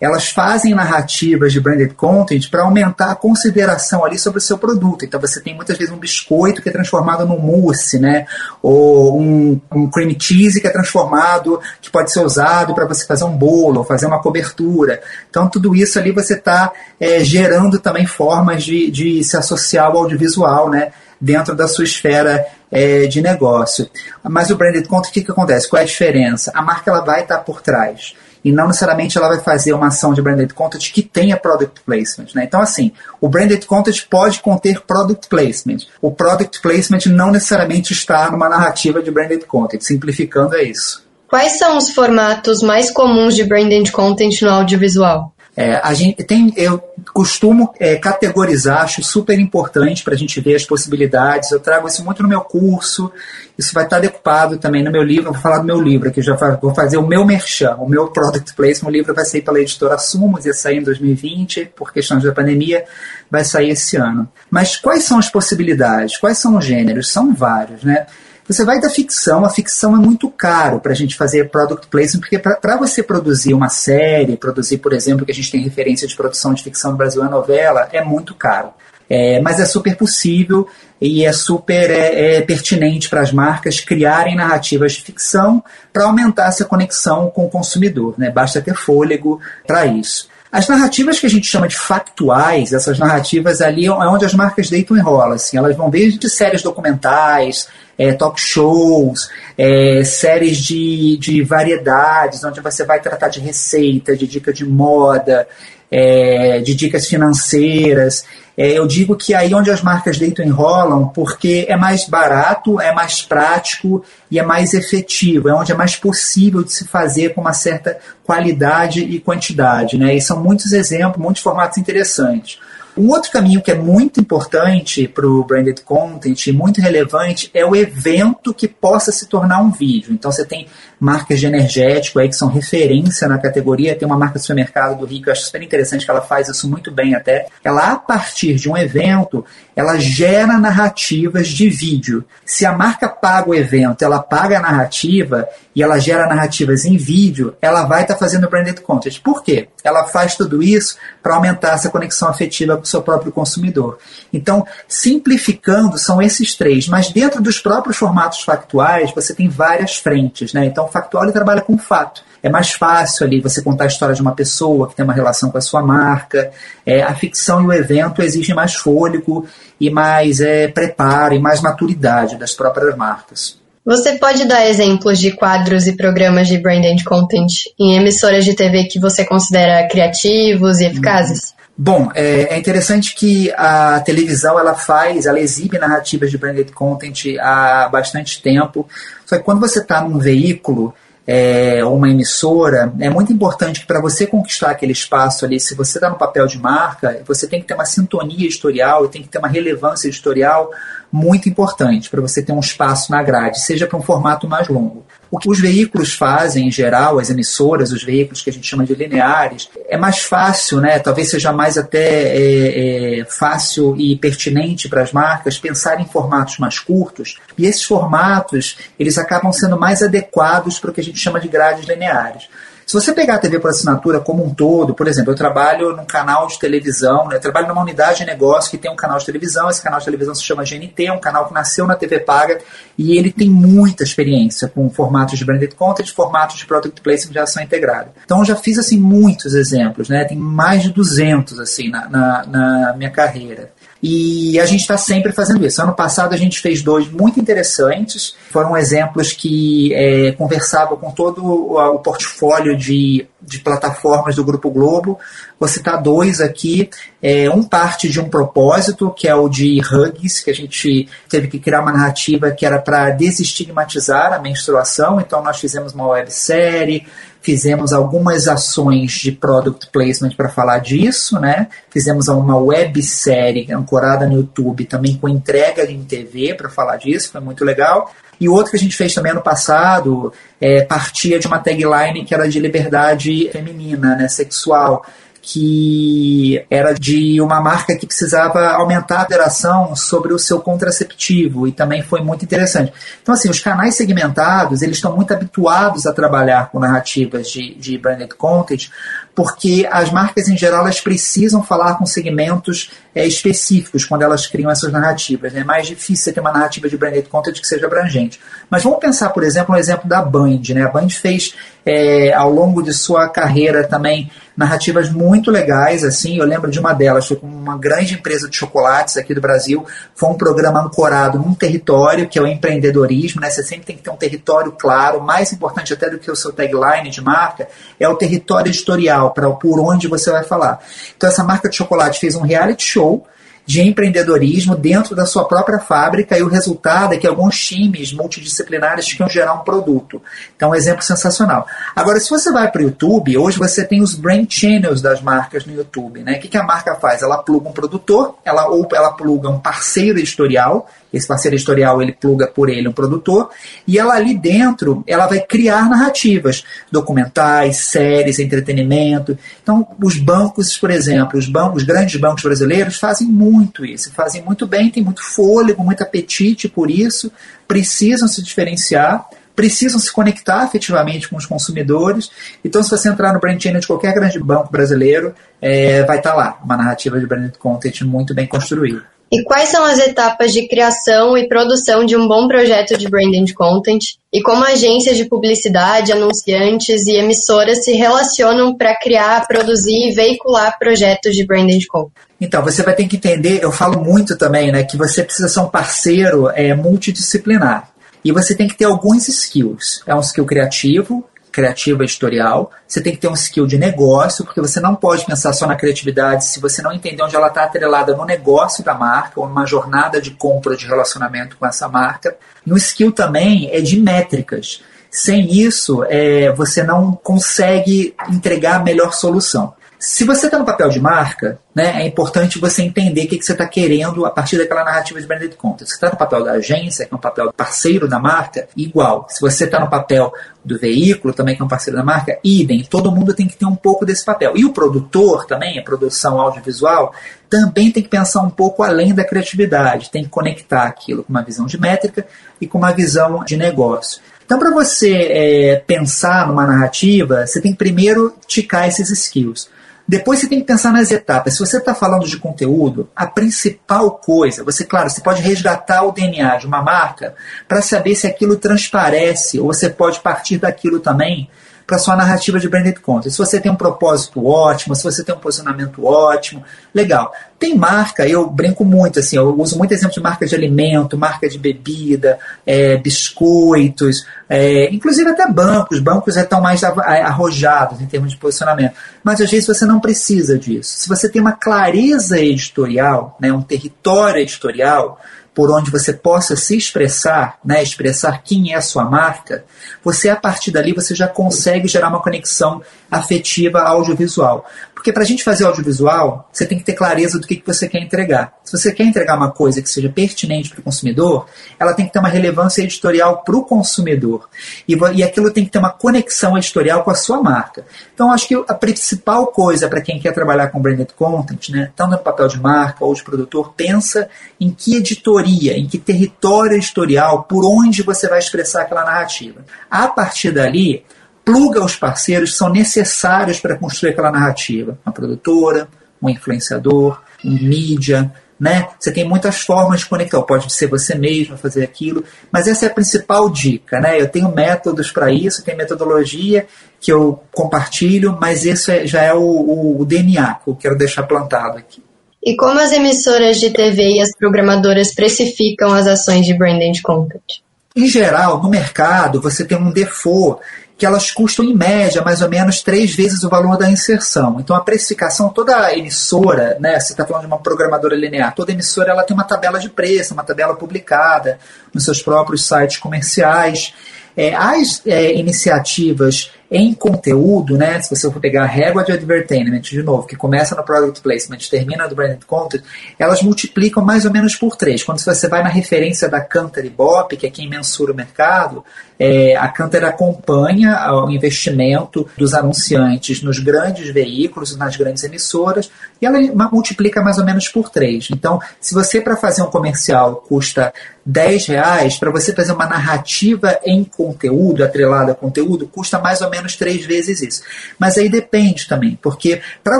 elas 0.04 0.28
fazem 0.28 0.76
narrativas 0.76 1.54
de 1.54 1.62
branded 1.62 1.94
content 1.94 2.50
para 2.50 2.64
aumentar 2.64 3.12
a 3.12 3.16
consideração 3.16 4.04
ali 4.04 4.20
sobre 4.20 4.40
o 4.40 4.42
seu 4.42 4.58
produto. 4.58 5.06
Então 5.06 5.18
você 5.18 5.40
tem 5.40 5.56
muitas 5.56 5.78
vezes 5.78 5.94
um 5.94 5.98
biscoito 5.98 6.62
que 6.62 6.68
é 6.68 6.74
transformado 6.74 7.26
num 7.26 7.40
mousse, 7.40 7.98
né? 7.98 8.26
Ou 8.62 9.18
um, 9.18 9.62
um 9.72 9.90
cream 9.90 10.14
cheese 10.20 10.60
que 10.60 10.68
é 10.68 10.72
transformado, 10.72 11.58
que 11.80 11.90
pode 11.90 12.12
ser 12.12 12.20
usado 12.20 12.76
para 12.76 12.86
você 12.86 13.06
fazer 13.06 13.24
um 13.24 13.38
bolo, 13.38 13.80
ou 13.80 13.86
fazer 13.86 14.06
uma 14.06 14.22
cobertura. 14.22 15.02
Então 15.30 15.50
tudo 15.50 15.74
isso 15.74 15.98
ali 15.98 16.12
você 16.12 16.34
está 16.34 16.74
é, 17.00 17.24
gerando 17.24 17.80
também 17.80 18.06
formas 18.06 18.62
de, 18.66 18.92
de 18.92 19.24
se 19.24 19.38
associar 19.38 19.86
ao 19.86 20.00
audiovisual, 20.00 20.70
né? 20.70 20.92
Dentro 21.22 21.56
da 21.56 21.66
sua 21.66 21.86
esfera 21.86 22.46
é, 22.70 23.08
de 23.08 23.22
negócio. 23.22 23.90
Mas 24.22 24.50
o 24.50 24.58
branded 24.58 24.86
content, 24.86 25.12
o 25.12 25.14
que, 25.14 25.24
que 25.24 25.32
acontece? 25.32 25.70
Qual 25.70 25.80
é 25.80 25.84
a 25.84 25.88
diferença? 25.88 26.52
A 26.54 26.62
marca 26.62 26.92
ela 26.92 27.00
vai 27.00 27.22
estar 27.22 27.38
tá 27.38 27.42
por 27.42 27.62
trás 27.62 28.14
e 28.44 28.51
não 28.51 28.68
necessariamente 28.68 29.18
ela 29.18 29.30
vai 29.30 29.40
fazer 29.40 29.74
uma 29.74 29.88
ação 29.88 30.13
de 30.13 30.22
branded 30.22 30.54
content 30.54 30.92
que 30.92 31.01
tenha 31.01 31.38
product 31.38 31.81
placement. 31.86 32.28
Né? 32.36 32.44
Então, 32.45 32.62
assim, 32.62 32.92
o 33.22 33.30
branded 33.30 33.66
content 33.66 34.06
pode 34.10 34.42
conter 34.42 34.81
product 34.81 35.28
placement. 35.28 35.88
O 36.01 36.12
product 36.12 36.62
placement 36.62 37.06
não 37.07 37.31
necessariamente 37.31 37.94
está 37.94 38.30
numa 38.30 38.50
narrativa 38.50 39.01
de 39.01 39.12
branded 39.12 39.45
content. 39.45 39.81
Simplificando, 39.81 40.56
é 40.56 40.63
isso. 40.63 41.04
Quais 41.28 41.57
são 41.57 41.78
os 41.78 41.90
formatos 41.90 42.62
mais 42.62 42.92
comuns 42.92 43.36
de 43.36 43.44
branded 43.44 43.92
content 43.92 44.42
no 44.42 44.50
audiovisual? 44.51 45.32
É, 45.56 45.76
a 45.76 45.94
gente 45.94 46.24
tem, 46.24 46.52
eu 46.58 46.84
costumo 47.14 47.74
é, 47.80 47.96
categorizar, 47.96 48.82
acho 48.82 49.04
super 49.04 49.38
importante 49.40 50.04
para 50.04 50.16
a 50.16 50.18
gente 50.18 50.42
ver 50.42 50.56
as 50.56 50.66
possibilidades. 50.66 51.52
Eu 51.52 51.60
trago 51.60 51.88
isso 51.88 52.04
muito 52.04 52.24
no 52.24 52.30
meu 52.30 52.42
curso, 52.42 53.12
isso 53.58 53.72
vai 53.72 53.84
estar 53.84 54.00
decupado 54.00 54.58
também 54.58 54.84
no 54.84 54.92
meu 54.92 55.04
livro. 55.04 55.30
Eu 55.30 55.34
vou 55.34 55.42
falar 55.42 55.60
do 55.60 55.66
meu 55.66 55.80
livro 55.80 56.10
aqui, 56.10 56.22
já 56.24 56.36
vou 56.60 56.74
fazer 56.74 56.98
o 56.98 57.06
meu 57.06 57.24
merchan, 57.24 57.76
o 57.76 57.88
meu 57.88 58.08
product 58.08 58.54
placement. 58.56 58.90
O 58.90 58.92
livro 58.92 59.14
vai 59.14 59.26
sair 59.26 59.44
pela 59.44 59.60
editora 59.60 59.98
Sumos, 60.00 60.46
ia 60.46 60.54
sair 60.54 60.78
em 60.78 60.84
2020, 60.84 61.72
por 61.76 61.94
questões 61.94 62.24
da 62.24 62.32
pandemia, 62.32 62.86
vai 63.30 63.44
sair 63.44 63.70
esse 63.70 63.96
ano. 63.96 64.28
Mas 64.50 64.76
quais 64.76 65.04
são 65.04 65.20
as 65.20 65.30
possibilidades? 65.30 66.18
Quais 66.18 66.40
são 66.40 66.58
os 66.58 66.66
gêneros? 66.66 67.12
São 67.12 67.34
vários, 67.34 67.84
né? 67.84 68.08
Você 68.48 68.66
vai 68.66 68.80
da 68.80 68.90
ficção, 68.90 69.45
a 69.45 69.50
ficção 69.50 69.95
é 69.95 70.00
muito 70.00 70.30
caro 70.30 70.80
para 70.80 70.92
a 70.92 70.95
gente 70.95 71.16
fazer 71.16 71.50
product 71.50 71.88
placement, 71.88 72.19
porque 72.19 72.38
para 72.38 72.75
você 72.75 73.01
produzir 73.01 73.54
uma 73.54 73.69
série, 73.69 74.36
produzir, 74.36 74.80
por 74.80 74.92
exemplo, 74.92 75.25
que 75.25 75.31
a 75.31 75.36
gente 75.36 75.50
tem 75.50 75.62
referência 75.62 76.07
de 76.07 76.16
produção 76.16 76.54
de 76.54 76.62
ficção 76.62 76.92
no 76.92 76.98
Brasil, 76.98 77.24
a 77.24 77.30
novela, 77.30 77.88
é 77.94 78.04
muito 78.04 78.36
caro. 78.36 78.74
É, 79.10 79.40
mas 79.42 79.60
é 79.60 79.66
super 79.66 79.95
possível 79.95 80.68
e 81.00 81.25
é 81.25 81.31
super 81.31 81.92
é, 81.92 82.38
é 82.38 82.42
pertinente 82.42 83.10
para 83.10 83.22
as 83.22 83.31
marcas 83.31 83.80
criarem 83.80 84.36
narrativas 84.36 84.94
de 84.94 85.01
ficção 85.01 85.63
para 85.92 86.06
aumentar 86.06 86.48
essa 86.48 86.66
conexão 86.66 87.30
com 87.30 87.45
o 87.45 87.50
consumidor. 87.50 88.16
Né? 88.18 88.30
Basta 88.30 88.62
ter 88.62 88.75
fôlego 88.75 89.40
para 89.68 89.86
isso. 89.86 90.30
As 90.54 90.68
narrativas 90.68 91.20
que 91.20 91.26
a 91.26 91.30
gente 91.30 91.48
chama 91.48 91.68
de 91.68 91.76
factuais, 91.76 92.74
essas 92.74 93.00
narrativas 93.00 93.60
ali 93.60 93.88
é 93.88 93.92
onde 93.92 94.24
as 94.24 94.36
marcas 94.36 94.70
deitam 94.70 94.96
e 94.96 95.00
rolam. 95.00 95.32
Assim, 95.32 95.58
elas 95.58 95.76
vão 95.76 95.90
desde 95.90 96.30
séries 96.30 96.62
documentais, 96.62 97.68
é, 97.98 98.14
talk 98.14 98.40
shows, 98.40 99.32
é, 99.58 100.04
séries 100.04 100.58
de, 100.58 101.18
de 101.18 101.42
variedades, 101.42 102.44
onde 102.44 102.62
você 102.62 102.86
vai 102.86 103.02
tratar 103.02 103.30
de 103.30 103.40
receita, 103.40 104.16
de 104.16 104.28
dica 104.28 104.54
de 104.54 104.64
moda, 104.64 105.48
é, 105.90 106.60
de 106.60 106.76
dicas 106.76 107.08
financeiras. 107.08 108.24
É, 108.58 108.78
eu 108.78 108.86
digo 108.86 109.16
que 109.16 109.34
aí 109.34 109.54
onde 109.54 109.72
as 109.72 109.82
marcas 109.82 110.18
deitam 110.20 110.46
enrolam, 110.46 111.08
porque 111.08 111.66
é 111.68 111.76
mais 111.76 112.08
barato, 112.08 112.80
é 112.80 112.94
mais 112.94 113.22
prático 113.22 114.04
e 114.30 114.38
é 114.38 114.44
mais 114.44 114.74
efetivo, 114.74 115.50
é 115.50 115.54
onde 115.54 115.72
é 115.72 115.76
mais 115.76 115.96
possível 115.96 116.64
de 116.64 116.72
se 116.72 116.88
fazer 116.88 117.34
com 117.34 117.42
uma 117.42 117.54
certa 117.54 117.98
qualidade 118.24 119.02
e 119.02 119.20
quantidade. 119.20 119.98
Né? 119.98 120.16
E 120.16 120.22
são 120.22 120.42
muitos 120.42 120.72
exemplos, 120.72 121.22
muitos 121.22 121.42
formatos 121.42 121.78
interessantes. 121.78 122.60
Um 122.95 123.10
outro 123.10 123.31
caminho 123.31 123.62
que 123.62 123.72
é 123.72 123.75
muito 123.75 124.19
importante 124.19 125.07
para 125.07 125.25
o 125.25 125.44
branded 125.44 125.81
content, 125.81 126.48
muito 126.54 126.80
relevante, 126.80 127.50
é 127.54 127.66
o 127.66 127.75
evento 127.75 128.54
que 128.54 128.68
possa 128.68 129.12
se 129.12 129.28
tornar 129.28 129.62
um 129.62 129.72
vídeo. 129.72 130.13
Então 130.13 130.31
você 130.31 130.45
tem 130.45 130.68
marcas 131.00 131.40
de 131.40 131.48
energético 131.48 132.19
aí 132.19 132.30
que 132.30 132.36
são 132.36 132.48
referência 132.48 133.28
na 133.28 133.38
categoria. 133.40 133.95
Tem 133.95 134.06
uma 134.06 134.18
marca 134.18 134.36
de 134.36 134.42
supermercado 134.42 135.00
do 135.00 135.06
Rio 135.06 135.24
que 135.24 135.30
eu 135.30 135.34
acho 135.34 135.45
super 135.45 135.62
interessante 135.62 136.06
que 136.06 136.12
ela 136.12 136.22
faz 136.22 136.48
isso 136.48 136.69
muito 136.69 136.92
bem 136.92 137.16
até. 137.16 137.48
Ela, 137.63 137.94
a 137.94 137.95
partir 137.95 138.56
de 138.56 138.69
um 138.69 138.78
evento, 138.78 139.44
ela 139.75 139.98
gera 139.98 140.60
narrativas 140.60 141.48
de 141.48 141.69
vídeo. 141.69 142.24
Se 142.45 142.66
a 142.66 142.72
marca 142.72 143.10
paga 143.10 143.50
o 143.50 143.56
evento, 143.56 144.04
ela 144.04 144.19
paga 144.19 144.60
a 144.60 144.62
narrativa 144.62 145.48
e 145.75 145.81
ela 145.81 146.00
gera 146.00 146.28
narrativas 146.28 146.86
em 146.86 146.95
vídeo, 146.95 147.56
ela 147.60 147.84
vai 147.86 148.04
estar 148.04 148.13
tá 148.13 148.19
fazendo 148.19 148.48
branded 148.48 148.80
content. 148.81 149.19
Por 149.22 149.44
quê? 149.44 149.68
Ela 149.84 150.06
faz 150.06 150.36
tudo 150.36 150.62
isso 150.62 150.98
para 151.24 151.36
aumentar 151.36 151.74
essa 151.74 151.90
conexão 151.90 152.28
afetiva 152.28 152.75
com 152.75 152.84
o 152.84 152.86
seu 152.86 153.02
próprio 153.02 153.31
consumidor. 153.31 153.98
Então, 154.31 154.68
simplificando, 154.88 155.98
são 155.98 156.22
esses 156.22 156.54
três, 156.54 156.90
mas 156.90 157.10
dentro 157.10 157.42
dos 157.42 157.60
próprios 157.60 157.96
formatos 157.96 158.42
factuais, 158.42 159.12
você 159.16 159.34
tem 159.34 159.48
várias 159.48 159.96
frentes. 159.96 160.52
Né? 160.52 160.66
Então, 160.66 160.88
factual 160.90 161.24
ele 161.24 161.31
trabalha 161.31 161.62
com 161.62 161.78
fato. 161.78 162.22
É 162.44 162.50
mais 162.50 162.74
fácil 162.74 163.25
ali 163.25 163.40
você 163.40 163.62
contar 163.62 163.86
a 163.86 163.88
história 163.88 164.14
de 164.14 164.22
uma 164.22 164.34
pessoa 164.34 164.90
que 164.90 164.96
tem 164.96 165.06
uma 165.06 165.14
relação 165.14 165.50
com 165.50 165.58
a 165.58 165.62
sua 165.62 165.81
marca. 165.81 166.52
É, 166.86 167.02
a 167.02 167.16
ficção 167.16 167.64
e 167.64 167.68
o 167.68 167.72
evento 167.72 168.22
exigem 168.22 168.54
mais 168.54 168.76
fôlego 168.76 169.48
e 169.80 169.90
mais 169.90 170.42
é, 170.42 170.68
preparo 170.68 171.34
e 171.34 171.40
mais 171.40 171.62
maturidade 171.62 172.36
das 172.36 172.54
próprias 172.54 172.98
marcas. 172.98 173.62
Você 173.85 174.18
pode 174.18 174.45
dar 174.45 174.66
exemplos 174.66 175.19
de 175.19 175.31
quadros 175.31 175.87
e 175.87 175.97
programas 175.97 176.47
de 176.47 176.57
branded 176.57 177.04
content 177.04 177.52
em 177.78 177.97
emissoras 177.97 178.45
de 178.45 178.54
TV 178.54 178.85
que 178.85 178.97
você 178.97 179.25
considera 179.25 179.87
criativos 179.90 180.80
e 180.80 180.85
eficazes? 180.85 181.54
Bom, 181.75 182.09
é, 182.13 182.54
é, 182.54 182.57
interessante 182.57 183.16
que 183.16 183.52
a 183.57 183.99
televisão 183.99 184.59
ela 184.59 184.75
faz, 184.75 185.25
ela 185.25 185.40
exibe 185.40 185.80
narrativas 185.80 186.30
de 186.30 186.37
branded 186.37 186.71
content 186.71 187.35
há 187.42 187.90
bastante 187.92 188.42
tempo. 188.42 188.87
Só 189.25 189.37
que 189.37 189.44
quando 189.44 189.59
você 189.59 189.80
está 189.80 190.02
num 190.02 190.19
veículo 190.19 190.94
é, 191.25 191.83
uma 191.85 192.09
emissora, 192.09 192.94
é 192.99 193.09
muito 193.09 193.31
importante 193.31 193.81
que 193.81 193.87
para 193.87 194.01
você 194.01 194.27
conquistar 194.27 194.71
aquele 194.71 194.92
espaço 194.92 195.45
ali, 195.45 195.59
se 195.59 195.73
você 195.73 195.97
está 195.97 196.09
no 196.09 196.18
papel 196.18 196.45
de 196.47 196.59
marca, 196.59 197.21
você 197.25 197.47
tem 197.47 197.61
que 197.61 197.68
ter 197.68 197.73
uma 197.73 197.85
sintonia 197.85 198.45
editorial, 198.45 199.07
tem 199.07 199.21
que 199.21 199.30
ter 199.30 199.39
uma 199.39 199.47
relevância 199.47 200.07
editorial 200.07 200.69
muito 201.11 201.47
importante 201.47 202.09
para 202.09 202.19
você 202.19 202.44
ter 202.44 202.51
um 202.51 202.59
espaço 202.59 203.11
na 203.11 203.23
grade, 203.23 203.61
seja 203.61 203.87
para 203.87 203.97
um 203.97 204.01
formato 204.01 204.47
mais 204.47 204.68
longo. 204.68 205.06
O 205.33 205.40
que 205.40 205.49
os 205.49 205.59
veículos 205.59 206.13
fazem, 206.13 206.68
em 206.68 206.71
geral, 206.71 207.18
as 207.18 207.31
emissoras, 207.31 207.92
os 207.92 208.04
veículos 208.04 208.44
que 208.44 208.52
a 208.52 208.54
gente 208.54 208.68
chama 208.68 208.85
de 208.85 208.94
lineares, 208.94 209.68
é 209.90 209.97
mais 209.97 210.19
fácil, 210.19 210.80
né? 210.80 210.99
talvez 210.99 211.31
seja 211.31 211.52
mais 211.52 211.75
até 211.75 212.37
é, 212.37 213.21
é, 213.21 213.25
fácil 213.25 213.95
e 213.97 214.16
pertinente 214.16 214.87
para 214.87 215.02
as 215.02 215.11
marcas 215.11 215.57
pensar 215.57 215.99
em 215.99 216.06
formatos 216.06 216.59
mais 216.59 216.78
curtos, 216.78 217.40
e 217.57 217.66
esses 217.66 217.81
formatos 217.81 218.78
eles 218.99 219.18
acabam 219.18 219.52
sendo 219.52 219.75
mais 219.75 220.04
adequados 220.04 220.78
para 220.78 220.92
o 220.92 220.94
que 220.94 221.02
a 221.02 221.04
gente 221.04 221.18
chama 221.18 221.40
de 221.40 221.47
grades 221.47 221.87
lineares. 221.87 222.47
Se 222.85 222.94
você 222.94 223.13
pegar 223.13 223.35
a 223.35 223.40
TV 223.40 223.59
por 223.59 223.69
assinatura 223.69 224.19
como 224.19 224.45
um 224.45 224.54
todo, 224.54 224.94
por 224.94 225.07
exemplo, 225.07 225.31
eu 225.31 225.35
trabalho 225.35 225.95
num 225.95 226.06
canal 226.06 226.47
de 226.47 226.59
televisão, 226.59 227.28
né? 227.28 227.35
eu 227.37 227.40
trabalho 227.40 227.68
numa 227.68 227.81
unidade 227.81 228.19
de 228.19 228.25
negócio 228.25 228.69
que 228.69 228.78
tem 228.78 228.92
um 228.92 228.95
canal 228.95 229.18
de 229.18 229.25
televisão, 229.25 229.69
esse 229.69 229.81
canal 229.81 229.99
de 229.99 230.06
televisão 230.06 230.35
se 230.35 230.44
chama 230.44 230.63
GNT, 230.63 231.06
é 231.06 231.13
um 231.13 231.19
canal 231.19 231.47
que 231.47 231.54
nasceu 231.54 231.87
na 231.87 231.95
TV 231.95 232.19
Paga 232.19 232.59
e 232.97 233.18
ele 233.18 233.31
tem 233.31 233.49
muita 233.49 234.04
experiência 234.04 234.68
com 234.68 234.90
formatos 234.90 235.37
de 235.37 235.45
branded 235.45 235.75
content, 235.75 236.11
formatos 236.11 236.57
de 236.57 236.66
product 236.66 237.02
placement 237.02 237.31
de 237.31 237.40
ação 237.40 237.63
integrada. 237.63 238.11
Então 238.25 238.40
eu 238.40 238.45
já 238.45 238.56
fiz 238.56 238.78
assim 238.78 238.99
muitos 238.99 239.54
exemplos, 239.56 240.09
né? 240.09 240.25
tem 240.25 240.37
mais 240.37 240.83
de 240.83 240.92
200 240.92 241.59
assim 241.59 241.90
na, 241.90 242.09
na, 242.09 242.45
na 242.45 242.94
minha 242.97 243.09
carreira. 243.09 243.71
E 244.06 244.60
a 244.60 244.66
gente 244.66 244.81
está 244.81 244.98
sempre 244.98 245.31
fazendo 245.31 245.66
isso. 245.66 245.81
Ano 245.81 245.94
passado 245.94 246.33
a 246.33 246.38
gente 246.38 246.60
fez 246.60 246.81
dois 246.81 247.10
muito 247.10 247.40
interessantes. 247.40 248.36
Foram 248.52 248.76
exemplos 248.76 249.31
que 249.31 249.94
é, 249.94 250.33
conversavam 250.33 250.98
com 250.98 251.10
todo 251.10 251.42
o 251.45 252.00
portfólio 252.00 252.76
de 252.76 253.26
de 253.45 253.59
plataformas 253.59 254.35
do 254.35 254.44
Grupo 254.44 254.69
Globo. 254.69 255.19
Vou 255.59 255.68
citar 255.68 256.02
dois 256.02 256.42
aqui. 256.42 256.90
É, 257.21 257.50
um 257.50 257.64
parte 257.64 258.09
de 258.09 258.19
um 258.19 258.30
propósito, 258.30 259.12
que 259.12 259.28
é 259.28 259.35
o 259.35 259.47
de 259.47 259.80
Hugs, 259.80 260.42
que 260.42 260.52
a 260.52 260.56
gente 260.56 261.07
teve 261.30 261.47
que 261.47 261.59
criar 261.59 261.81
uma 261.81 261.92
narrativa 261.92 262.52
que 262.52 262.66
era 262.66 262.80
para 262.80 263.12
desestigmatizar 263.12 264.33
a 264.33 264.40
menstruação. 264.40 265.19
Então, 265.19 265.44
nós 265.44 265.59
fizemos 265.59 265.94
uma 265.94 266.07
websérie, 266.07 267.06
fizemos 267.42 267.92
algumas 267.92 268.47
ações 268.47 269.12
de 269.12 269.31
product 269.31 269.90
placement 269.92 270.35
para 270.35 270.50
falar 270.50 270.80
disso, 270.80 271.40
né? 271.40 271.68
Fizemos 271.90 272.30
uma 272.30 272.57
websérie 272.57 273.71
ancorada 273.71 274.26
no 274.26 274.38
YouTube, 274.38 274.85
também 274.85 275.18
com 275.18 275.28
entrega 275.28 275.83
em 275.83 276.04
TV 276.04 276.54
para 276.56 276.69
falar 276.69 276.95
disso, 276.97 277.31
foi 277.31 277.42
muito 277.42 277.66
legal. 277.66 278.12
E 278.44 278.50
outro 278.50 278.71
que 278.71 278.78
a 278.78 278.80
gente 278.80 278.95
fez 278.97 279.14
também 279.14 279.31
ano 279.31 279.42
passado 279.42 280.33
é, 280.59 280.83
partia 280.83 281.40
de 281.40 281.47
uma 281.47 281.59
tagline 281.59 282.26
que 282.26 282.33
era 282.33 282.47
de 282.47 282.59
liberdade 282.59 283.50
feminina, 283.52 284.16
né, 284.16 284.28
sexual 284.28 285.06
que 285.45 286.66
era 286.69 286.94
de 286.94 287.42
uma 287.42 287.59
marca 287.59 287.97
que 287.97 288.07
precisava 288.07 288.66
aumentar 288.69 289.18
a 289.18 289.21
aderação 289.23 289.94
sobre 289.94 290.33
o 290.33 290.40
seu 290.40 290.62
contraceptivo 290.62 291.68
e 291.68 291.73
também 291.73 292.02
foi 292.02 292.21
muito 292.21 292.45
interessante. 292.45 292.94
Então, 293.21 293.35
assim, 293.35 293.50
os 293.50 293.59
canais 293.59 293.95
segmentados, 293.95 294.81
eles 294.81 294.95
estão 294.95 295.14
muito 295.14 295.33
habituados 295.33 296.07
a 296.07 296.14
trabalhar 296.14 296.71
com 296.71 296.80
narrativas 296.80 297.50
de, 297.50 297.76
de 297.76 297.97
branded 297.97 298.33
content, 298.35 298.90
porque 299.35 299.87
as 299.92 300.11
marcas 300.11 300.47
em 300.47 300.57
geral 300.57 300.81
elas 300.81 301.02
precisam 301.02 301.63
falar 301.63 301.95
com 301.95 302.06
segmentos 302.06 302.92
é, 303.16 303.25
específicos 303.25 304.06
quando 304.06 304.21
elas 304.21 304.45
criam 304.45 304.69
essas 304.69 304.92
narrativas. 304.92 305.54
Né? 305.54 305.61
É 305.61 305.63
mais 305.63 305.87
difícil 305.87 306.33
ter 306.33 306.40
uma 306.40 306.52
narrativa 306.52 306.87
de 306.87 306.97
branded 306.97 307.28
content 307.28 307.59
que 307.59 307.68
seja 307.68 307.85
abrangente. 307.85 308.40
Mas 308.69 308.83
vamos 308.83 308.99
pensar, 308.99 309.30
por 309.30 309.44
exemplo, 309.44 309.73
no 309.73 309.80
exemplo 309.80 310.07
da 310.07 310.21
Band. 310.21 310.61
Né? 310.69 310.83
A 310.83 310.90
Band 310.90 311.09
fez 311.09 311.56
é, 311.85 312.33
ao 312.33 312.49
longo 312.49 312.81
de 312.81 312.94
sua 312.94 313.28
carreira 313.30 313.83
também 313.83 314.31
narrativas 314.56 315.09
muito 315.09 315.49
legais, 315.49 316.04
assim, 316.04 316.37
eu 316.37 316.45
lembro 316.45 316.69
de 316.69 316.80
uma 316.80 316.94
delas, 316.94 317.28
foi 317.28 317.37
com 317.37 317.47
uma 317.47 317.78
grande 317.78 318.13
empresa 318.13 318.47
de 318.47 318.56
chocolates 318.56 319.18
aqui 319.18 319.33
do 319.33 319.42
Brasil, 319.42 319.83
foi 320.13 320.30
um 320.30 320.35
programa 320.35 320.80
ancorado 320.80 321.40
num 321.40 321.56
território, 321.56 322.28
que 322.30 322.37
é 322.37 322.42
o 322.42 322.47
empreendedorismo, 322.47 323.42
né, 323.42 323.49
você 323.49 323.63
sempre 323.63 323.85
tem 323.85 323.97
que 323.97 324.04
ter 324.04 324.11
um 324.11 324.16
território 324.16 324.71
claro, 324.71 325.21
mais 325.21 325.52
importante 325.52 325.94
até 325.94 326.09
do 326.09 326.19
que 326.19 326.30
o 326.30 326.35
seu 326.35 326.54
tagline 326.54 327.09
de 327.09 327.21
marca, 327.21 327.68
é 327.99 328.07
o 328.07 328.16
território 328.16 328.69
editorial, 328.69 329.22
para 329.31 329.49
por 329.51 329.80
onde 329.80 330.07
você 330.07 330.31
vai 330.31 330.44
falar. 330.44 330.80
Então 331.15 331.30
essa 331.30 331.44
marca 331.44 331.69
de 331.69 331.75
chocolate 331.75 332.19
fez 332.19 332.35
um 332.35 332.42
reality 332.42 332.83
show, 332.83 333.25
de 333.65 333.81
empreendedorismo 333.81 334.75
dentro 334.75 335.15
da 335.15 335.25
sua 335.25 335.45
própria 335.45 335.80
fábrica 335.80 336.37
e 336.37 336.44
o 336.44 336.47
resultado 336.47 337.13
é 337.13 337.18
que 337.18 337.27
alguns 337.27 337.59
times 337.65 338.11
multidisciplinares 338.11 339.06
tinham 339.06 339.30
gerar 339.30 339.53
um 339.53 339.59
produto. 339.59 340.21
Então, 340.56 340.71
um 340.71 340.75
exemplo 340.75 341.01
sensacional. 341.01 341.65
Agora, 341.95 342.19
se 342.19 342.30
você 342.30 342.51
vai 342.51 342.69
para 342.69 342.81
o 342.81 342.85
YouTube, 342.85 343.37
hoje 343.37 343.57
você 343.57 343.85
tem 343.85 344.01
os 344.01 344.15
brand 344.15 344.47
channels 344.49 345.01
das 345.01 345.21
marcas 345.21 345.65
no 345.65 345.73
YouTube. 345.73 346.23
Né? 346.23 346.33
O 346.33 346.39
que, 346.39 346.49
que 346.49 346.57
a 346.57 346.63
marca 346.63 346.95
faz? 346.95 347.21
Ela 347.21 347.37
pluga 347.37 347.69
um 347.69 347.73
produtor, 347.73 348.35
ela, 348.44 348.68
ou 348.68 348.87
ela 348.94 349.13
pluga 349.13 349.49
um 349.49 349.59
parceiro 349.59 350.19
editorial, 350.19 350.89
esse 351.14 351.28
parceiro 351.28 351.56
editorial 351.56 352.02
ele 352.02 352.12
pluga 352.12 352.48
por 352.48 352.70
ele 352.70 352.88
um 352.88 352.92
produtor, 352.92 353.50
e 353.88 354.00
ela 354.00 354.16
ali 354.16 354.36
dentro 354.36 355.04
ela 355.08 355.28
vai 355.28 355.40
criar 355.40 355.88
narrativas, 355.90 356.64
documentais, 356.92 357.78
séries, 357.78 358.40
entretenimento. 358.40 359.38
Então, 359.62 359.88
os 360.04 360.18
bancos, 360.18 360.78
por 360.78 360.90
exemplo, 360.90 361.38
os 361.38 361.48
bancos, 361.48 361.84
os 361.84 361.88
grandes 361.88 362.20
bancos 362.20 362.44
brasileiros 362.44 362.98
fazem 362.98 363.28
muito 363.28 363.86
isso, 363.86 364.12
fazem 364.14 364.42
muito 364.44 364.66
bem, 364.66 364.90
tem 364.90 365.04
muito 365.04 365.24
fôlego, 365.24 365.84
muito 365.84 366.02
apetite 366.02 366.68
por 366.68 366.90
isso, 366.90 367.32
precisam 367.68 368.28
se 368.28 368.42
diferenciar 368.42 369.26
precisam 369.56 370.00
se 370.00 370.12
conectar 370.12 370.64
efetivamente 370.66 371.30
com 371.30 371.36
os 371.36 371.46
consumidores. 371.46 372.32
Então, 372.64 372.82
se 372.82 372.90
você 372.90 373.10
entrar 373.10 373.34
no 373.34 373.40
brand 373.40 373.62
channel 373.62 373.80
de 373.80 373.88
qualquer 373.88 374.14
grande 374.14 374.40
banco 374.40 374.72
brasileiro, 374.72 375.34
é, 375.62 376.04
vai 376.04 376.18
estar 376.18 376.34
lá 376.34 376.60
uma 376.64 376.76
narrativa 376.76 377.20
de 377.20 377.26
branded 377.28 377.58
content 377.58 378.02
muito 378.02 378.34
bem 378.34 378.48
construída. 378.48 379.13
E 379.33 379.44
quais 379.44 379.69
são 379.69 379.83
as 379.83 379.97
etapas 379.97 380.54
de 380.54 380.68
criação 380.68 381.35
e 381.35 381.47
produção 381.47 382.06
de 382.06 382.16
um 382.16 382.28
bom 382.28 382.47
projeto 382.47 382.95
de 382.95 383.09
branded 383.09 383.52
content? 383.56 383.99
E 384.31 384.44
como 384.44 384.63
agências 384.63 385.18
de 385.18 385.25
publicidade, 385.25 386.11
anunciantes 386.11 387.07
e 387.07 387.16
emissoras 387.16 387.83
se 387.83 387.94
relacionam 387.94 388.78
para 388.78 388.95
criar, 388.95 389.47
produzir 389.47 390.09
e 390.09 390.13
veicular 390.13 390.78
projetos 390.78 391.35
de 391.35 391.47
branded 391.47 391.83
content? 391.87 392.13
Então, 392.40 392.61
você 392.61 392.83
vai 392.83 392.94
ter 392.94 393.07
que 393.07 393.16
entender, 393.16 393.63
eu 393.63 393.71
falo 393.71 394.04
muito 394.04 394.37
também, 394.37 394.71
né, 394.71 394.83
que 394.83 394.95
você 394.95 395.23
precisa 395.23 395.49
ser 395.49 395.61
um 395.61 395.68
parceiro 395.68 396.52
é, 396.52 396.75
multidisciplinar. 396.75 397.90
E 398.23 398.31
você 398.31 398.54
tem 398.54 398.68
que 398.68 398.78
ter 398.78 398.85
alguns 398.85 399.28
skills. 399.28 400.04
É 400.06 400.13
um 400.13 400.19
skill 400.19 400.45
criativo, 400.45 401.25
criativa 401.54 402.04
editorial, 402.04 402.72
você 402.88 403.00
tem 403.00 403.14
que 403.14 403.19
ter 403.19 403.28
um 403.28 403.33
skill 403.33 403.68
de 403.68 403.78
negócio, 403.78 404.44
porque 404.44 404.60
você 404.60 404.80
não 404.80 404.95
pode 404.95 405.24
pensar 405.26 405.54
só 405.54 405.68
na 405.68 405.76
criatividade 405.76 406.45
se 406.45 406.60
você 406.60 406.81
não 406.81 406.92
entender 406.92 407.22
onde 407.24 407.36
ela 407.36 407.48
está 407.48 407.64
atrelada 407.64 408.16
no 408.16 408.26
negócio 408.26 408.83
da 408.83 408.95
marca, 408.95 409.40
ou 409.40 409.48
numa 409.48 409.66
jornada 409.66 410.19
de 410.19 410.31
compra 410.31 410.76
de 410.76 410.88
relacionamento 410.88 411.56
com 411.56 411.66
essa 411.66 411.88
marca. 411.88 412.36
Um 412.68 412.76
skill 412.76 413.12
também 413.12 413.69
é 413.72 413.80
de 413.80 414.00
métricas. 414.00 414.81
Sem 415.12 415.54
isso, 415.54 416.04
é, 416.10 416.52
você 416.54 416.81
não 416.81 417.12
consegue 417.12 418.16
entregar 418.30 418.78
a 418.78 418.83
melhor 418.83 419.14
solução. 419.14 419.76
Se 420.06 420.26
você 420.26 420.48
está 420.48 420.60
no 420.60 420.66
papel 420.66 420.90
de 420.90 421.00
marca, 421.00 421.57
né, 421.74 422.02
é 422.02 422.06
importante 422.06 422.60
você 422.60 422.83
entender 422.83 423.24
o 423.24 423.28
que, 423.30 423.38
que 423.38 423.45
você 423.45 423.54
está 423.54 423.66
querendo 423.66 424.26
a 424.26 424.30
partir 424.30 424.57
daquela 424.57 424.83
narrativa 424.83 425.22
de 425.22 425.26
branded 425.26 425.56
content. 425.56 425.88
Se 425.88 425.94
está 425.94 426.10
no 426.10 426.18
papel 426.18 426.44
da 426.44 426.52
agência, 426.52 427.06
que 427.06 427.14
é 427.14 427.16
um 427.16 427.22
papel 427.22 427.54
parceiro 427.56 428.06
da 428.06 428.19
marca, 428.19 428.68
igual. 428.76 429.26
Se 429.30 429.40
você 429.40 429.64
está 429.64 429.80
no 429.80 429.90
papel 429.90 430.33
do 430.64 430.78
veículo, 430.78 431.33
também 431.33 431.56
que 431.56 431.62
é 431.62 431.66
um 431.66 431.69
parceiro 431.69 431.98
da 431.98 432.04
marca, 432.04 432.38
idem. 432.44 432.83
Todo 432.83 433.14
mundo 433.14 433.33
tem 433.33 433.48
que 433.48 433.56
ter 433.56 433.66
um 433.66 433.78
pouco 433.78 434.06
desse 434.06 434.26
papel. 434.26 434.57
E 434.57 434.66
o 434.66 434.74
produtor 434.74 435.45
também, 435.45 435.80
a 435.80 435.83
produção 435.83 436.38
audiovisual, 436.38 437.14
também 437.50 437.90
tem 437.90 438.04
que 438.04 438.10
pensar 438.10 438.42
um 438.42 438.50
pouco 438.50 438.83
além 438.83 439.14
da 439.14 439.24
criatividade. 439.24 440.12
Tem 440.12 440.24
que 440.24 440.30
conectar 440.30 440.83
aquilo 440.83 441.24
com 441.24 441.30
uma 441.30 441.44
visão 441.44 441.66
de 441.66 441.80
métrica 441.80 442.28
e 442.60 442.68
com 442.68 442.78
uma 442.78 442.92
visão 442.92 443.42
de 443.45 443.56
negócio. 443.56 444.22
Então, 444.45 444.60
para 444.60 444.72
você 444.72 445.14
é, 445.31 445.76
pensar 445.88 446.45
numa 446.45 446.68
narrativa, 446.68 447.48
você 447.48 447.62
tem 447.62 447.72
que 447.72 447.78
primeiro 447.78 448.36
ticar 448.45 448.86
esses 448.86 449.10
skills. 449.10 449.72
Depois 450.07 450.40
você 450.40 450.48
tem 450.48 450.60
que 450.60 450.66
pensar 450.66 450.92
nas 450.92 451.12
etapas. 451.12 451.54
Se 451.54 451.60
você 451.60 451.78
está 451.78 451.95
falando 451.95 452.28
de 452.28 452.38
conteúdo, 452.38 453.10
a 453.16 453.26
principal 453.26 454.12
coisa, 454.12 454.64
você, 454.64 454.83
claro, 454.83 455.10
você 455.10 455.22
pode 455.22 455.42
resgatar 455.42 456.04
o 456.04 456.12
DNA 456.12 456.57
de 456.57 456.68
uma 456.68 456.81
marca 456.81 457.36
para 457.68 457.81
saber 457.81 458.16
se 458.16 458.28
aquilo 458.28 458.57
transparece, 458.57 459.60
ou 459.60 459.68
você 459.68 459.90
pode 459.90 460.19
partir 460.19 460.57
daquilo 460.57 461.00
também 461.00 461.50
para 461.85 461.97
sua 461.97 462.16
narrativa 462.16 462.59
de 462.59 462.69
branded 462.69 462.99
content. 462.99 463.31
Se 463.31 463.37
você 463.37 463.59
tem 463.59 463.71
um 463.71 463.75
propósito 463.75 464.45
ótimo, 464.45 464.95
se 464.95 465.04
você 465.04 465.23
tem 465.23 465.35
um 465.35 465.40
posicionamento 465.40 466.06
ótimo, 466.06 466.63
legal. 466.94 467.33
Tem 467.59 467.78
marca, 467.78 468.28
eu 468.28 468.49
brinco 468.49 468.83
muito, 468.83 469.19
assim, 469.19 469.37
eu 469.37 469.57
uso 469.57 469.78
muito 469.78 469.94
exemplo 469.94 470.13
de 470.13 470.21
marca 470.21 470.45
de 470.45 470.56
alimento, 470.56 471.18
marca 471.18 471.47
de 471.47 471.57
bebida, 471.57 472.37
é, 472.66 472.97
biscoitos, 472.97 474.25
é, 474.49 474.94
inclusive 474.94 475.30
até 475.30 475.47
bancos. 475.47 475.99
Bancos 475.99 476.35
estão 476.35 476.61
mais 476.61 476.83
arrojados 476.83 478.02
em 478.02 478.06
termos 478.06 478.31
de 478.31 478.37
posicionamento. 478.37 478.95
Mas 479.23 479.40
às 479.40 479.49
vezes 479.49 479.68
você 479.68 479.85
não 479.85 479.99
precisa 479.99 480.57
disso. 480.57 480.92
Se 480.97 481.07
você 481.07 481.30
tem 481.30 481.42
uma 481.42 481.54
clareza 481.54 482.40
editorial, 482.40 483.37
né, 483.40 483.52
um 483.52 483.61
território 483.61 484.42
editorial, 484.42 485.19
por 485.54 485.72
onde 485.72 485.92
você 485.92 486.14
possa 486.14 486.56
se 486.56 486.76
expressar, 486.76 487.60
né, 487.64 487.81
expressar 487.83 488.42
quem 488.44 488.74
é 488.74 488.76
a 488.76 488.81
sua 488.81 489.06
marca, 489.06 489.66
você 490.04 490.30
a 490.30 490.36
partir 490.36 490.72
dali 490.72 490.94
você 490.94 491.14
já 491.14 491.28
consegue 491.28 491.88
gerar 491.88 492.10
uma 492.10 492.22
conexão 492.22 492.81
afetiva 493.10 493.81
audiovisual. 493.81 494.66
Porque 495.04 495.12
para 495.12 495.24
a 495.24 495.26
gente 495.26 495.44
fazer 495.44 495.66
audiovisual, 495.66 496.48
você 496.50 496.66
tem 496.66 496.78
que 496.78 496.86
ter 496.86 496.94
clareza 496.94 497.38
do 497.38 497.45
que, 497.45 497.57
que 497.57 497.68
você 497.68 497.90
quer 497.90 498.02
entregar. 498.02 498.54
Se 498.64 498.72
você 498.72 498.90
quer 498.90 499.04
entregar 499.04 499.36
uma 499.36 499.52
coisa 499.52 499.81
que 499.81 499.90
seja 499.90 500.07
pertinente 500.07 500.69
para 500.69 500.80
o 500.80 500.81
consumidor, 500.83 501.45
ela 501.78 501.94
tem 501.94 502.06
que 502.06 502.14
ter 502.14 502.19
uma 502.19 502.30
relevância 502.30 502.81
editorial 502.81 503.44
para 503.44 503.54
o 503.54 503.66
consumidor. 503.66 504.48
E, 504.88 504.95
e 505.14 505.22
aquilo 505.22 505.52
tem 505.52 505.66
que 505.66 505.72
ter 505.72 505.80
uma 505.80 505.90
conexão 505.90 506.57
editorial 506.57 507.04
com 507.04 507.12
a 507.12 507.16
sua 507.16 507.44
marca. 507.44 507.86
Então, 508.14 508.31
acho 508.31 508.48
que 508.48 508.56
a 508.56 508.74
principal 508.74 509.48
coisa 509.48 509.90
para 509.90 510.00
quem 510.00 510.22
quer 510.22 510.31
trabalhar 510.33 510.69
com 510.69 510.81
branded 510.81 511.12
content, 511.18 511.68
né, 511.68 511.92
tanto 511.98 512.12
no 512.12 512.19
papel 512.19 512.48
de 512.48 512.62
marca 512.62 513.04
ou 513.04 513.13
de 513.13 513.26
produtor, 513.26 513.74
pensa 513.76 514.30
em 514.58 514.72
que 514.72 514.95
editoria, 514.95 515.78
em 515.78 515.86
que 515.86 515.98
território 515.98 516.78
editorial, 516.78 517.43
por 517.43 517.65
onde 517.65 518.04
você 518.04 518.30
vai 518.30 518.39
expressar 518.39 518.84
aquela 518.84 519.04
narrativa. 519.04 519.65
A 519.91 520.08
partir 520.08 520.54
dali, 520.54 521.04
pluga 521.43 521.84
os 521.84 521.95
parceiros 521.95 522.52
que 522.52 522.58
são 522.58 522.69
necessários 522.69 523.60
para 523.60 523.78
construir 523.78 524.12
aquela 524.12 524.32
narrativa. 524.32 524.97
Uma 525.06 525.13
produtora, 525.13 525.88
um 526.21 526.30
influenciador, 526.30 527.21
um 527.43 527.52
mídia, 527.52 528.32
né? 528.60 528.88
Você 528.97 529.12
tem 529.12 529.28
muitas 529.28 529.60
formas 529.60 530.02
de 530.02 530.06
conectar. 530.06 530.41
Pode 530.43 530.71
ser 530.71 530.88
você 530.88 531.15
mesmo 531.15 531.58
fazer 531.58 531.84
aquilo, 531.84 532.23
mas 532.52 532.67
essa 532.67 532.86
é 532.86 532.89
a 532.89 532.93
principal 532.93 533.50
dica, 533.50 534.00
né? 534.00 534.19
Eu 534.19 534.30
tenho 534.30 534.54
métodos 534.54 535.12
para 535.12 535.32
isso, 535.32 535.63
tenho 535.63 535.78
metodologia 535.78 536.65
que 537.00 537.12
eu 537.12 537.43
compartilho, 537.52 538.38
mas 538.39 538.63
isso 538.63 538.89
é, 538.89 539.06
já 539.06 539.21
é 539.21 539.34
o, 539.34 540.00
o 540.00 540.06
DNA 540.06 540.56
que 540.63 540.69
eu 540.69 540.76
quero 540.76 540.97
deixar 540.97 541.23
plantado 541.23 541.78
aqui. 541.78 542.02
E 542.41 542.56
como 542.56 542.80
as 542.80 542.91
emissoras 542.91 543.60
de 543.60 543.69
TV 543.71 544.15
e 544.15 544.21
as 544.21 544.30
programadoras 544.38 545.13
precificam 545.13 545.93
as 545.93 546.08
ações 546.08 546.45
de 546.45 546.54
branding 546.54 546.93
content? 547.02 547.63
Em 547.95 548.08
geral, 548.08 548.62
no 548.62 548.69
mercado, 548.69 549.39
você 549.39 549.63
tem 549.63 549.78
um 549.78 549.91
default 549.91 550.62
que 551.04 551.08
elas 551.08 551.32
custam 551.32 551.65
em 551.65 551.76
média 551.76 552.22
mais 552.22 552.41
ou 552.41 552.48
menos 552.48 552.82
três 552.82 553.13
vezes 553.13 553.43
o 553.43 553.50
valor 553.50 553.78
da 553.78 553.91
inserção. 553.91 554.58
Então 554.62 554.74
a 554.74 554.80
precificação, 554.80 555.50
toda 555.50 555.93
emissora, 555.93 556.78
né, 556.80 556.98
você 556.98 557.12
está 557.12 557.26
falando 557.26 557.41
de 557.41 557.48
uma 557.48 557.60
programadora 557.60 558.15
linear, 558.15 558.56
toda 558.56 558.72
emissora 558.72 559.12
ela 559.12 559.22
tem 559.24 559.36
uma 559.36 559.43
tabela 559.43 559.78
de 559.80 559.89
preço, 559.89 560.34
uma 560.34 560.45
tabela 560.45 560.74
publicada 560.78 561.60
nos 561.93 562.06
seus 562.06 562.22
próprios 562.22 562.65
sites 562.65 563.00
comerciais. 563.00 563.93
É, 564.36 564.56
as 564.56 565.06
é, 565.06 565.34
iniciativas 565.36 566.52
em 566.72 566.91
conteúdo, 566.93 567.78
né, 567.78 568.02
se 568.02 568.10
você 568.10 568.32
for 568.32 568.39
pegar 568.39 568.63
a 568.63 568.65
régua 568.65 569.04
de 569.04 569.12
advertisement, 569.12 569.80
de 569.80 570.02
novo, 570.02 570.26
que 570.26 570.36
começa 570.36 570.74
no 570.74 570.84
product 570.84 571.22
placement 571.22 571.60
termina 571.69 572.08
no 572.08 572.15
branded 572.15 572.45
content, 572.48 572.82
elas 573.19 573.43
multiplicam 573.43 574.04
mais 574.04 574.26
ou 574.26 574.32
menos 574.32 574.56
por 574.56 574.76
três. 574.76 575.04
Quando 575.04 575.19
você 575.19 575.48
vai 575.48 575.62
na 575.62 575.69
referência 575.69 576.28
da 576.28 576.41
Cantar 576.41 576.84
e 576.84 576.89
Bop, 576.89 577.38
que 577.38 577.45
é 577.45 577.50
quem 577.52 577.69
mensura 577.69 578.12
o 578.12 578.15
mercado, 578.15 578.84
é, 579.20 579.56
a 579.56 579.67
Cantar 579.67 580.04
acompanha 580.04 581.12
o 581.13 581.30
investimento 581.30 582.28
dos 582.38 582.54
anunciantes 582.54 583.41
nos 583.41 583.60
grandes 583.60 584.10
veículos, 584.13 584.76
nas 584.76 584.96
grandes 584.96 585.24
emissoras, 585.24 585.89
e 586.22 586.26
ela 586.26 586.39
multiplica 586.72 587.22
mais 587.22 587.38
ou 587.38 587.46
menos 587.46 587.67
por 587.67 587.89
três. 587.89 588.30
Então, 588.32 588.60
se 588.82 588.93
você 588.93 589.22
para 589.22 589.38
fazer 589.38 589.62
um 589.62 589.67
comercial 589.67 590.43
custa 590.48 590.93
10 591.26 591.67
reais, 591.67 592.17
para 592.17 592.32
você 592.32 592.54
fazer 592.54 592.74
uma 592.74 592.86
narrativa 592.86 593.80
em 593.86 594.04
conteúdo, 594.04 594.84
atrelada 594.84 595.32
a 595.32 595.36
conteúdo, 595.36 595.88
custa 595.88 596.20
mais 596.20 596.41
ou 596.41 596.50
menos 596.50 596.63
menos 596.63 596.76
três 596.76 597.06
vezes 597.06 597.41
isso. 597.41 597.62
Mas 598.00 598.17
aí 598.17 598.30
depende 598.30 598.88
também, 598.88 599.17
porque 599.22 599.62
para 599.84 600.00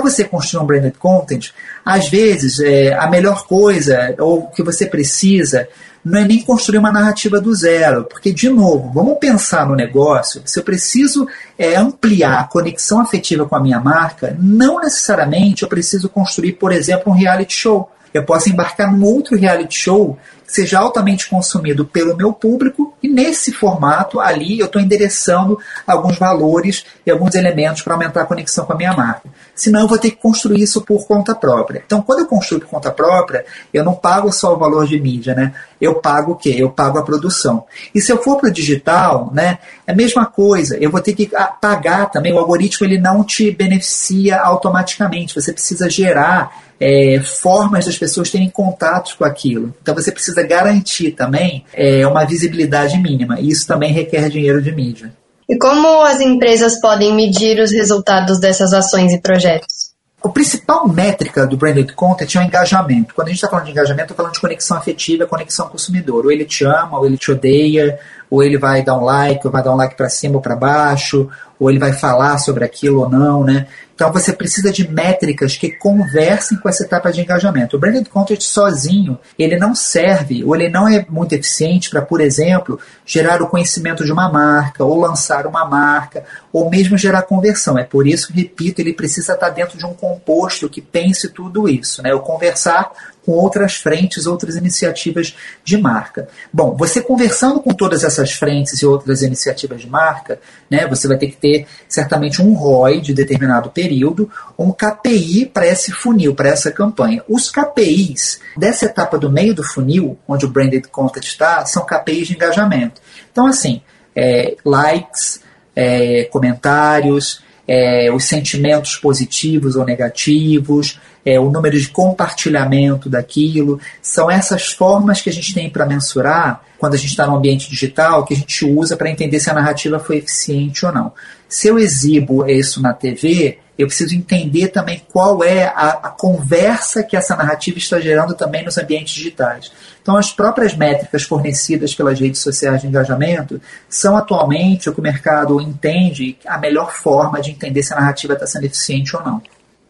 você 0.00 0.24
construir 0.24 0.62
um 0.62 0.66
branded 0.66 0.94
content, 0.98 1.50
às 1.84 2.08
vezes 2.08 2.58
é, 2.60 2.94
a 2.94 3.08
melhor 3.08 3.46
coisa 3.46 4.14
ou 4.18 4.44
o 4.44 4.50
que 4.50 4.62
você 4.62 4.86
precisa 4.86 5.68
não 6.04 6.18
é 6.18 6.24
nem 6.24 6.42
construir 6.42 6.78
uma 6.78 6.92
narrativa 6.92 7.40
do 7.40 7.54
zero, 7.54 8.04
porque, 8.04 8.32
de 8.32 8.48
novo, 8.50 8.92
vamos 8.92 9.18
pensar 9.18 9.66
no 9.66 9.74
negócio. 9.74 10.42
Se 10.44 10.58
eu 10.58 10.62
preciso 10.62 11.26
é, 11.58 11.76
ampliar 11.76 12.40
a 12.40 12.44
conexão 12.44 13.00
afetiva 13.00 13.46
com 13.46 13.56
a 13.56 13.60
minha 13.60 13.80
marca, 13.80 14.36
não 14.38 14.80
necessariamente 14.80 15.62
eu 15.62 15.68
preciso 15.68 16.08
construir, 16.08 16.52
por 16.52 16.72
exemplo, 16.72 17.12
um 17.12 17.16
reality 17.16 17.54
show. 17.54 17.90
Eu 18.12 18.22
posso 18.22 18.50
embarcar 18.50 18.92
num 18.92 19.04
outro 19.04 19.36
reality 19.36 19.76
show 19.76 20.18
seja 20.46 20.78
altamente 20.78 21.28
consumido 21.28 21.84
pelo 21.84 22.16
meu 22.16 22.32
público 22.32 22.94
e 23.02 23.08
nesse 23.08 23.52
formato 23.52 24.20
ali 24.20 24.58
eu 24.58 24.66
estou 24.66 24.80
endereçando 24.80 25.58
alguns 25.86 26.18
valores 26.18 26.84
e 27.04 27.10
alguns 27.10 27.34
elementos 27.34 27.82
para 27.82 27.94
aumentar 27.94 28.22
a 28.22 28.26
conexão 28.26 28.64
com 28.64 28.72
a 28.72 28.76
minha 28.76 28.92
marca. 28.92 29.28
Senão 29.54 29.82
eu 29.82 29.88
vou 29.88 29.98
ter 29.98 30.10
que 30.10 30.16
construir 30.16 30.62
isso 30.62 30.82
por 30.82 31.06
conta 31.06 31.34
própria. 31.34 31.82
Então 31.84 32.02
quando 32.02 32.20
eu 32.20 32.26
construo 32.26 32.60
por 32.60 32.68
conta 32.68 32.90
própria, 32.90 33.44
eu 33.72 33.84
não 33.84 33.94
pago 33.94 34.32
só 34.32 34.54
o 34.54 34.58
valor 34.58 34.86
de 34.86 35.00
mídia, 35.00 35.34
né? 35.34 35.54
Eu 35.80 35.96
pago 35.96 36.32
o 36.32 36.36
quê? 36.36 36.54
Eu 36.56 36.70
pago 36.70 36.98
a 36.98 37.02
produção. 37.02 37.64
E 37.94 38.00
se 38.00 38.10
eu 38.10 38.22
for 38.22 38.38
para 38.38 38.48
o 38.48 38.52
digital, 38.52 39.30
né, 39.32 39.58
é 39.86 39.92
a 39.92 39.94
mesma 39.94 40.26
coisa. 40.26 40.76
Eu 40.78 40.90
vou 40.90 41.00
ter 41.00 41.14
que 41.14 41.30
pagar 41.60 42.10
também. 42.10 42.32
O 42.32 42.38
algoritmo 42.38 42.86
ele 42.86 42.98
não 42.98 43.22
te 43.22 43.50
beneficia 43.50 44.40
automaticamente. 44.40 45.34
Você 45.34 45.52
precisa 45.52 45.88
gerar 45.90 46.64
é, 46.80 47.20
formas 47.20 47.86
das 47.86 47.96
pessoas 47.96 48.30
terem 48.30 48.50
contatos 48.50 49.12
com 49.14 49.24
aquilo. 49.24 49.74
Então 49.82 49.94
você 49.94 50.10
precisa 50.10 50.33
garantir 50.42 51.12
também 51.12 51.64
é, 51.72 52.06
uma 52.06 52.24
visibilidade 52.24 52.98
mínima. 52.98 53.40
E 53.40 53.50
isso 53.50 53.66
também 53.66 53.92
requer 53.92 54.28
dinheiro 54.28 54.60
de 54.60 54.72
mídia. 54.72 55.12
E 55.48 55.58
como 55.58 56.02
as 56.02 56.20
empresas 56.20 56.80
podem 56.80 57.14
medir 57.14 57.60
os 57.60 57.70
resultados 57.70 58.40
dessas 58.40 58.72
ações 58.72 59.12
e 59.12 59.20
projetos? 59.20 59.92
A 60.24 60.28
principal 60.30 60.88
métrica 60.88 61.46
do 61.46 61.54
branded 61.54 61.92
content 61.92 62.34
é 62.34 62.38
o 62.38 62.42
engajamento. 62.42 63.14
Quando 63.14 63.28
a 63.28 63.30
gente 63.30 63.36
está 63.36 63.50
falando 63.50 63.66
de 63.66 63.72
engajamento, 63.72 64.04
estou 64.04 64.16
falando 64.16 64.32
de 64.32 64.40
conexão 64.40 64.78
afetiva, 64.78 65.26
conexão 65.26 65.68
consumidor. 65.68 66.24
Ou 66.24 66.32
ele 66.32 66.46
te 66.46 66.64
ama, 66.64 66.98
ou 66.98 67.04
ele 67.04 67.18
te 67.18 67.30
odeia, 67.30 67.98
ou 68.30 68.42
ele 68.42 68.56
vai 68.56 68.82
dar 68.82 68.96
um 68.96 69.04
like, 69.04 69.46
ou 69.46 69.52
vai 69.52 69.62
dar 69.62 69.72
um 69.72 69.76
like 69.76 69.94
para 69.94 70.08
cima 70.08 70.36
ou 70.36 70.40
para 70.40 70.56
baixo, 70.56 71.28
ou 71.60 71.68
ele 71.68 71.78
vai 71.78 71.92
falar 71.92 72.38
sobre 72.38 72.64
aquilo 72.64 73.02
ou 73.02 73.08
não, 73.08 73.44
né? 73.44 73.66
Então 73.94 74.12
você 74.12 74.32
precisa 74.32 74.72
de 74.72 74.88
métricas 74.88 75.56
que 75.56 75.70
conversem 75.70 76.58
com 76.58 76.68
essa 76.68 76.82
etapa 76.82 77.12
de 77.12 77.20
engajamento. 77.20 77.76
O 77.76 77.78
branded 77.78 78.08
content 78.08 78.40
sozinho, 78.40 79.18
ele 79.38 79.56
não 79.56 79.74
serve, 79.74 80.42
ou 80.44 80.54
ele 80.56 80.68
não 80.68 80.88
é 80.88 81.06
muito 81.08 81.32
eficiente 81.32 81.90
para, 81.90 82.02
por 82.02 82.20
exemplo, 82.20 82.78
gerar 83.06 83.40
o 83.40 83.46
conhecimento 83.46 84.04
de 84.04 84.12
uma 84.12 84.28
marca, 84.28 84.84
ou 84.84 84.98
lançar 84.98 85.46
uma 85.46 85.64
marca, 85.64 86.24
ou 86.52 86.68
mesmo 86.68 86.98
gerar 86.98 87.22
conversão. 87.22 87.78
É 87.78 87.84
por 87.84 88.06
isso, 88.06 88.32
repito, 88.32 88.80
ele 88.80 88.92
precisa 88.92 89.34
estar 89.34 89.50
dentro 89.50 89.78
de 89.78 89.86
um 89.86 89.94
composto 89.94 90.68
que 90.68 90.82
pense 90.82 91.28
tudo 91.28 91.68
isso, 91.68 92.02
né? 92.02 92.12
O 92.12 92.20
conversar 92.20 92.90
com 93.24 93.32
outras 93.32 93.76
frentes, 93.76 94.26
outras 94.26 94.56
iniciativas 94.56 95.34
de 95.64 95.76
marca. 95.78 96.28
Bom, 96.52 96.76
você 96.76 97.00
conversando 97.00 97.60
com 97.60 97.72
todas 97.72 98.04
essas 98.04 98.32
frentes 98.32 98.82
e 98.82 98.86
outras 98.86 99.22
iniciativas 99.22 99.80
de 99.80 99.88
marca, 99.88 100.38
né, 100.70 100.86
você 100.86 101.08
vai 101.08 101.16
ter 101.16 101.28
que 101.28 101.36
ter 101.36 101.66
certamente 101.88 102.42
um 102.42 102.54
ROI 102.54 103.00
de 103.00 103.14
determinado 103.14 103.70
período, 103.70 104.30
um 104.58 104.70
KPI 104.70 105.46
para 105.46 105.66
esse 105.66 105.92
funil, 105.92 106.34
para 106.34 106.48
essa 106.48 106.70
campanha. 106.70 107.22
Os 107.28 107.50
KPIs 107.50 108.40
dessa 108.56 108.86
etapa 108.86 109.18
do 109.18 109.30
meio 109.30 109.54
do 109.54 109.62
funil, 109.62 110.18
onde 110.28 110.44
o 110.44 110.50
branded 110.50 110.88
content 110.88 111.24
está, 111.24 111.64
são 111.64 111.84
KPIs 111.84 112.28
de 112.28 112.34
engajamento. 112.34 113.00
Então, 113.32 113.46
assim, 113.46 113.80
é, 114.14 114.56
likes, 114.64 115.40
é, 115.74 116.24
comentários, 116.24 117.42
é, 117.66 118.12
os 118.12 118.24
sentimentos 118.24 118.96
positivos 118.96 119.76
ou 119.76 119.84
negativos, 119.84 121.00
é, 121.24 121.40
o 121.40 121.50
número 121.50 121.78
de 121.78 121.88
compartilhamento 121.88 123.08
daquilo. 123.08 123.80
São 124.02 124.30
essas 124.30 124.72
formas 124.72 125.20
que 125.22 125.30
a 125.30 125.32
gente 125.32 125.54
tem 125.54 125.70
para 125.70 125.86
mensurar 125.86 126.62
quando 126.78 126.94
a 126.94 126.98
gente 126.98 127.10
está 127.10 127.26
no 127.26 127.36
ambiente 127.36 127.70
digital 127.70 128.24
que 128.24 128.34
a 128.34 128.36
gente 128.36 128.64
usa 128.64 128.96
para 128.96 129.10
entender 129.10 129.40
se 129.40 129.48
a 129.48 129.54
narrativa 129.54 129.98
foi 129.98 130.18
eficiente 130.18 130.84
ou 130.84 130.92
não. 130.92 131.12
Se 131.48 131.68
eu 131.68 131.78
exibo 131.78 132.46
isso 132.46 132.82
na 132.82 132.92
TV, 132.92 133.58
eu 133.76 133.86
preciso 133.86 134.14
entender 134.14 134.68
também 134.68 135.02
qual 135.10 135.42
é 135.42 135.64
a, 135.66 135.90
a, 135.90 136.10
conversa 136.10 137.02
que 137.02 137.16
essa 137.16 137.34
narrativa 137.34 137.78
está 137.78 137.98
gerando 137.98 138.34
também 138.34 138.64
nos 138.64 138.78
ambientes 138.78 139.14
digitais. 139.14 139.72
Então, 140.00 140.16
as 140.16 140.32
próprias 140.32 140.76
métricas 140.76 141.24
fornecidas 141.24 141.94
pelas 141.94 142.20
redes 142.20 142.40
sociais 142.40 142.82
de 142.82 142.86
engajamento 142.86 143.60
são 143.88 144.16
atualmente 144.16 144.88
o 144.88 144.92
que 144.92 145.00
o 145.00 145.02
mercado 145.02 145.60
entende 145.60 146.36
a 146.46 146.58
melhor 146.58 146.92
forma 146.92 147.40
de 147.40 147.50
entender 147.50 147.82
se 147.82 147.92
a 147.92 147.96
narrativa 147.96 148.34
está 148.34 148.46
sendo 148.46 148.66
eficiente 148.66 149.16
ou 149.16 149.24
não. 149.24 149.42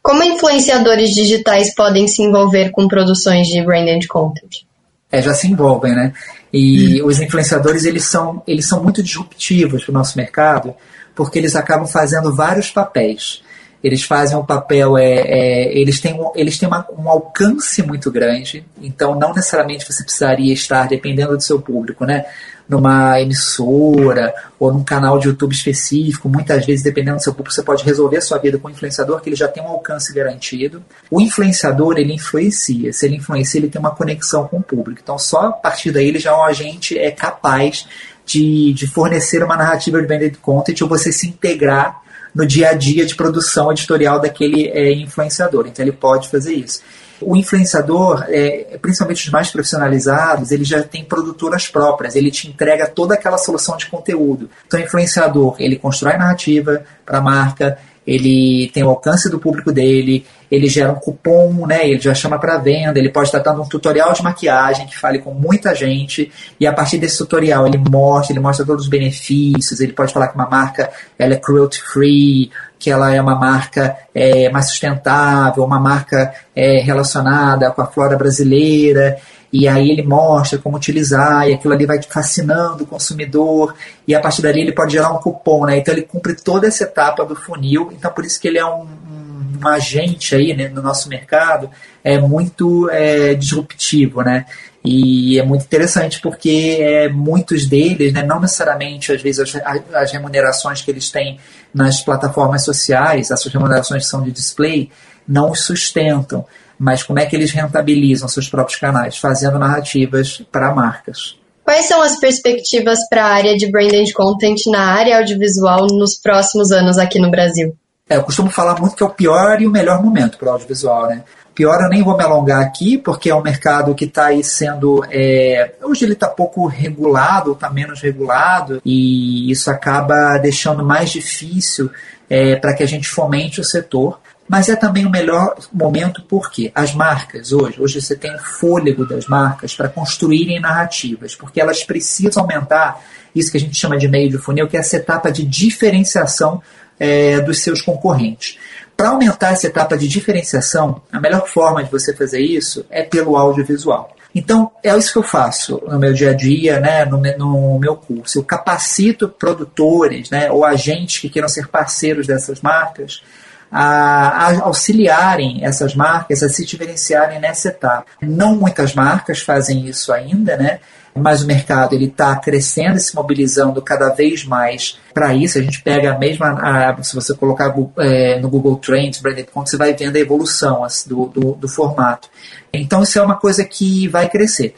Como 0.05 0.23
influenciadores 0.23 1.15
digitais 1.15 1.75
podem 1.75 2.07
se 2.07 2.23
envolver 2.23 2.71
com 2.73 2.87
produções 2.87 3.47
de 3.47 3.63
branded 3.63 4.07
content? 4.07 4.67
É, 5.11 5.23
já 5.23 5.33
se 5.33 5.49
envolvem, 5.49 5.95
né? 5.95 6.13
E 6.53 7.03
hum. 7.03 7.07
os 7.07 7.19
influenciadores 7.21 7.87
eles 7.87 8.05
são, 8.05 8.43
eles 8.47 8.69
são 8.69 8.83
muito 8.83 9.03
disruptivos 9.03 9.83
para 9.83 9.91
o 9.91 9.95
nosso 9.95 10.19
mercado, 10.19 10.75
porque 11.15 11.39
eles 11.39 11.57
acabam 11.57 11.87
fazendo 11.87 12.35
vários 12.35 12.71
papéis. 12.71 13.43
Eles 13.83 14.03
fazem 14.03 14.37
um 14.37 14.45
papel, 14.45 14.99
é, 14.99 15.21
é 15.21 15.79
eles 15.79 15.99
têm, 16.03 16.13
um, 16.13 16.33
eles 16.35 16.59
têm 16.59 16.69
uma, 16.69 16.87
um 16.99 17.09
alcance 17.09 17.83
muito 17.83 18.11
grande, 18.11 18.63
então 18.83 19.19
não 19.19 19.33
necessariamente 19.33 19.91
você 19.91 20.03
precisaria 20.03 20.53
estar, 20.53 20.87
dependendo 20.87 21.35
do 21.35 21.43
seu 21.43 21.63
público, 21.63 22.05
né? 22.05 22.27
Numa 22.69 23.21
emissora 23.21 24.35
ou 24.59 24.73
num 24.73 24.83
canal 24.83 25.19
de 25.19 25.29
YouTube 25.29 25.53
específico. 25.53 26.29
Muitas 26.29 26.65
vezes, 26.65 26.83
dependendo 26.83 27.17
do 27.17 27.23
seu 27.23 27.35
público, 27.35 27.55
você 27.55 27.63
pode 27.63 27.85
resolver 27.85 28.17
a 28.17 28.21
sua 28.21 28.39
vida 28.39 28.59
com 28.59 28.69
o 28.69 28.71
influenciador, 28.71 29.21
que 29.21 29.29
ele 29.29 29.37
já 29.37 29.49
tem 29.49 29.63
um 29.63 29.69
alcance 29.69 30.13
garantido. 30.13 30.83
O 31.11 31.21
influenciador, 31.21 31.99
ele 31.99 32.15
influencia. 32.15 32.93
Se 32.93 33.07
ele 33.07 33.17
influencia, 33.17 33.59
ele 33.59 33.69
tem 33.69 33.79
uma 33.79 33.95
conexão 33.95 34.47
com 34.49 34.59
o 34.59 34.63
público. 34.63 35.01
Então, 35.03 35.19
só 35.19 35.49
a 35.49 35.53
partir 35.53 35.93
daí, 35.93 36.09
ele 36.09 36.19
já 36.19 36.31
é 36.31 36.35
um 36.35 36.43
agente 36.43 36.99
é 36.99 37.11
capaz 37.11 37.87
de, 38.25 38.73
de 38.73 38.87
fornecer 38.87 39.43
uma 39.43 39.57
narrativa 39.57 40.01
de 40.01 40.07
branded 40.07 40.39
content 40.39 40.81
ou 40.81 40.89
você 40.89 41.13
se 41.13 41.29
integrar 41.29 42.03
no 42.35 42.47
dia 42.47 42.71
a 42.71 42.73
dia 42.73 43.05
de 43.05 43.15
produção 43.15 43.71
editorial 43.71 44.21
daquele 44.21 44.69
é, 44.69 44.93
influenciador. 44.93 45.67
Então, 45.67 45.85
ele 45.85 45.93
pode 45.93 46.29
fazer 46.31 46.55
isso. 46.55 46.81
O 47.21 47.37
influenciador, 47.37 48.25
é, 48.29 48.79
principalmente 48.81 49.25
os 49.25 49.31
mais 49.31 49.51
profissionalizados, 49.51 50.51
ele 50.51 50.65
já 50.65 50.83
tem 50.83 51.05
produtoras 51.05 51.69
próprias, 51.69 52.17
ele 52.17 52.31
te 52.31 52.49
entrega 52.49 52.87
toda 52.87 53.15
aquela 53.15 53.39
solução 53.39 53.77
de 53.77 53.87
conteúdo. 53.87 54.51
Então, 54.67 54.81
o 54.81 54.83
influenciador, 54.83 55.57
ele 55.59 55.77
constrói 55.77 56.17
narrativa 56.17 56.85
para 57.05 57.19
a 57.19 57.23
marca, 57.23 57.79
ele 58.07 58.71
tem 58.75 58.85
o 58.85 58.91
alcance 58.91 59.31
do 59.31 59.39
público 59.39 59.73
dele, 59.73 60.27
ele 60.51 60.69
gera 60.69 60.93
um 60.93 60.97
cupom, 60.97 61.67
né? 61.67 61.89
Ele 61.89 62.01
já 62.01 62.15
chama 62.15 62.39
para 62.39 62.59
venda, 62.59 62.99
ele 62.99 63.09
pode 63.09 63.29
estar 63.29 63.39
dando 63.39 63.63
um 63.63 63.69
tutorial 63.69 64.13
de 64.13 64.23
maquiagem 64.23 64.87
que 64.87 64.97
fale 64.97 65.19
com 65.19 65.33
muita 65.33 65.75
gente 65.75 66.31
e 66.61 66.67
a 66.67 66.73
partir 66.73 66.99
desse 66.99 67.19
tutorial 67.19 67.67
ele 67.67 67.79
mostra, 67.79 68.33
ele 68.33 68.41
mostra 68.41 68.65
todos 68.65 68.85
os 68.85 68.91
benefícios, 68.91 69.81
ele 69.81 69.93
pode 69.93 70.13
falar 70.13 70.29
que 70.29 70.35
uma 70.35 70.49
marca 70.49 70.91
ela 71.19 71.35
é 71.35 71.37
cruelty 71.37 71.81
free, 71.83 72.51
que 72.85 72.91
ela 72.91 73.15
é 73.15 73.19
uma 73.19 73.35
marca 73.35 73.97
é, 74.15 74.51
mais 74.51 74.69
sustentável, 74.69 75.65
uma 75.65 75.81
marca 75.81 76.35
é, 76.55 76.81
relacionada 76.81 77.71
com 77.71 77.81
a 77.81 77.87
flora 77.87 78.15
brasileira, 78.15 79.17
e 79.51 79.67
aí 79.67 79.91
ele 79.91 80.03
mostra 80.03 80.59
como 80.59 80.77
utilizar, 80.77 81.49
e 81.49 81.55
aquilo 81.55 81.73
ali 81.73 81.87
vai 81.87 81.99
fascinando 82.03 82.85
o 82.85 82.87
consumidor, 82.87 83.75
e 84.07 84.15
a 84.15 84.21
partir 84.21 84.43
dali 84.43 84.61
ele 84.61 84.73
pode 84.73 84.93
gerar 84.93 85.13
um 85.13 85.17
cupom, 85.17 85.65
né? 85.65 85.79
Então 85.79 85.95
ele 85.95 86.03
cumpre 86.03 86.35
toda 86.35 86.67
essa 86.67 86.85
etapa 86.85 87.25
do 87.25 87.35
funil, 87.35 87.91
então 87.91 88.13
por 88.13 88.23
isso 88.23 88.39
que 88.39 88.49
ele 88.49 88.59
é 88.59 88.67
um, 88.67 88.83
um, 88.83 89.67
agente 89.67 90.35
aí 90.35 90.55
né, 90.55 90.69
no 90.69 90.83
nosso 90.83 91.09
mercado, 91.09 91.71
é 92.03 92.19
muito 92.19 92.91
é, 92.91 93.33
disruptivo, 93.33 94.21
né? 94.21 94.45
E 94.85 95.39
é 95.39 95.43
muito 95.43 95.65
interessante 95.65 96.21
porque 96.21 96.79
é, 96.81 97.09
muitos 97.09 97.67
deles, 97.67 98.13
né, 98.13 98.23
não 98.23 98.39
necessariamente 98.39 99.13
às 99.13 99.23
vezes 99.23 99.55
as, 99.55 99.85
as 99.95 100.13
remunerações 100.13 100.83
que 100.83 100.91
eles 100.91 101.11
têm 101.11 101.41
nas 101.73 102.03
plataformas 102.03 102.65
sociais, 102.65 103.31
essas 103.31 103.51
remunerações 103.51 104.05
que 104.05 104.11
são 104.11 104.23
de 104.23 104.31
display, 104.31 104.91
não 105.27 105.51
os 105.51 105.61
sustentam. 105.65 106.45
Mas 106.79 107.03
como 107.03 107.19
é 107.19 107.25
que 107.25 107.35
eles 107.35 107.51
rentabilizam 107.51 108.29
seus 108.29 108.49
próprios 108.49 108.79
canais? 108.79 109.17
Fazendo 109.17 109.59
narrativas 109.59 110.43
para 110.53 110.75
marcas. 110.75 111.39
Quais 111.65 111.87
são 111.87 112.03
as 112.03 112.19
perspectivas 112.19 112.99
para 113.09 113.25
a 113.25 113.33
área 113.33 113.57
de 113.57 113.71
branded 113.71 114.13
content 114.13 114.67
na 114.67 114.93
área 114.93 115.19
audiovisual 115.19 115.87
nos 115.87 116.15
próximos 116.19 116.71
anos 116.71 116.99
aqui 116.99 117.19
no 117.19 117.31
Brasil? 117.31 117.75
É, 118.07 118.17
eu 118.17 118.23
costumo 118.23 118.51
falar 118.51 118.79
muito 118.79 118.95
que 118.95 119.03
é 119.03 119.07
o 119.07 119.11
pior 119.11 119.63
e 119.63 119.67
o 119.67 119.71
melhor 119.71 120.03
momento 120.03 120.37
para 120.37 120.49
o 120.49 120.53
audiovisual, 120.53 121.09
né? 121.09 121.25
Pior 121.55 121.81
eu 121.81 121.89
nem 121.89 122.03
vou 122.03 122.17
me 122.17 122.25
alongar 122.25 122.61
aqui, 122.61 122.99
porque 122.99 123.31
é 123.31 123.35
um 123.35 123.43
mercado 123.43 123.95
que 123.95 124.07
está 124.07 124.27
aí 124.27 124.43
sendo. 124.43 125.05
É, 125.09 125.75
hoje 125.83 126.05
ele 126.05 126.15
está 126.15 126.29
pouco 126.29 126.67
regulado, 126.67 127.53
está 127.53 127.71
menos 127.71 128.01
regulado, 128.01 128.83
e 128.85 129.51
isso 129.51 129.71
acaba 129.71 130.37
deixando 130.39 130.85
mais 130.85 131.11
difícil 131.11 131.91
é, 132.29 132.57
para 132.57 132.75
que 132.75 132.83
a 132.83 132.87
gente 132.87 133.09
fomente 133.09 133.61
o 133.61 133.65
setor. 133.65 134.19
Mas 134.49 134.69
é 134.69 134.77
também 134.77 135.07
o 135.07 135.11
melhor 135.11 135.57
momento 135.73 136.23
porque 136.23 136.71
as 136.75 136.93
marcas 136.93 137.51
hoje, 137.51 137.81
hoje 137.81 138.03
você 138.03 138.15
tem 138.15 138.35
o 138.35 138.39
fôlego 138.39 139.07
das 139.07 139.27
marcas 139.27 139.75
para 139.75 139.89
construírem 139.89 140.61
narrativas, 140.61 141.35
porque 141.35 141.61
elas 141.61 141.83
precisam 141.83 142.43
aumentar 142.43 143.01
isso 143.35 143.51
que 143.51 143.57
a 143.57 143.61
gente 143.61 143.75
chama 143.75 143.97
de 143.97 144.07
meio 144.07 144.29
de 144.29 144.37
funil, 144.37 144.69
que 144.69 144.77
é 144.77 144.81
essa 144.81 144.97
etapa 144.97 145.33
de 145.33 145.45
diferenciação 145.45 146.61
é, 146.99 147.41
dos 147.41 147.63
seus 147.63 147.81
concorrentes. 147.81 148.59
Para 148.97 149.11
aumentar 149.11 149.53
essa 149.53 149.67
etapa 149.67 149.97
de 149.99 150.07
diferenciação, 150.07 151.03
a 151.13 151.21
melhor 151.21 151.47
forma 151.49 151.83
de 151.83 151.91
você 151.91 152.15
fazer 152.15 152.41
isso 152.41 152.87
é 152.91 153.03
pelo 153.03 153.37
audiovisual. 153.37 154.15
Então, 154.35 154.71
é 154.83 154.97
isso 154.97 155.13
que 155.13 155.19
eu 155.19 155.23
faço 155.23 155.81
no 155.87 155.99
meu 155.99 156.13
dia 156.13 156.31
a 156.31 156.35
dia, 156.35 156.81
né, 156.81 157.05
no, 157.05 157.19
no 157.39 157.79
meu 157.79 157.97
curso. 157.97 158.39
Eu 158.39 158.45
capacito 158.45 159.29
produtores 159.29 160.29
né, 160.29 160.51
ou 160.51 160.65
agentes 160.65 161.21
que 161.21 161.29
queiram 161.29 161.49
ser 161.49 161.69
parceiros 161.69 162.27
dessas 162.27 162.61
marcas 162.61 163.23
a, 163.71 164.49
a, 164.49 164.61
auxiliarem 164.63 165.65
essas 165.65 165.95
marcas 165.97 166.43
a 166.43 166.49
se 166.49 166.65
diferenciarem 166.65 167.41
nessa 167.41 167.69
etapa. 167.69 168.07
Não 168.21 168.57
muitas 168.57 168.95
marcas 168.95 169.41
fazem 169.41 169.87
isso 169.87 170.13
ainda, 170.13 170.57
né? 170.57 170.79
Mas 171.17 171.43
o 171.43 171.47
mercado 171.47 171.95
ele 171.95 172.07
está 172.07 172.35
crescendo 172.37 172.97
e 172.97 173.01
se 173.01 173.15
mobilizando 173.15 173.81
cada 173.81 174.09
vez 174.11 174.45
mais 174.45 174.99
para 175.13 175.33
isso. 175.35 175.59
A 175.59 175.63
gente 175.63 175.81
pega 175.83 176.13
a 176.13 176.19
mesma, 176.19 176.59
a, 176.61 177.03
se 177.03 177.15
você 177.15 177.35
colocar 177.35 177.75
é, 177.99 178.41
no 178.41 178.49
Google 178.49 178.77
Trends, 178.77 179.21
Branded 179.21 179.49
Content, 179.53 179.71
você 179.71 179.77
vai 179.77 179.95
vendo 179.95 180.17
a 180.17 180.21
evolução 180.21 180.83
assim, 180.83 181.09
do, 181.09 181.27
do, 181.27 181.53
do 181.53 181.69
formato. 181.69 182.29
Então 182.73 183.03
isso 183.03 183.19
é 183.19 183.23
uma 183.23 183.37
coisa 183.37 183.65
que 183.65 184.09
vai 184.09 184.29
crescer 184.29 184.75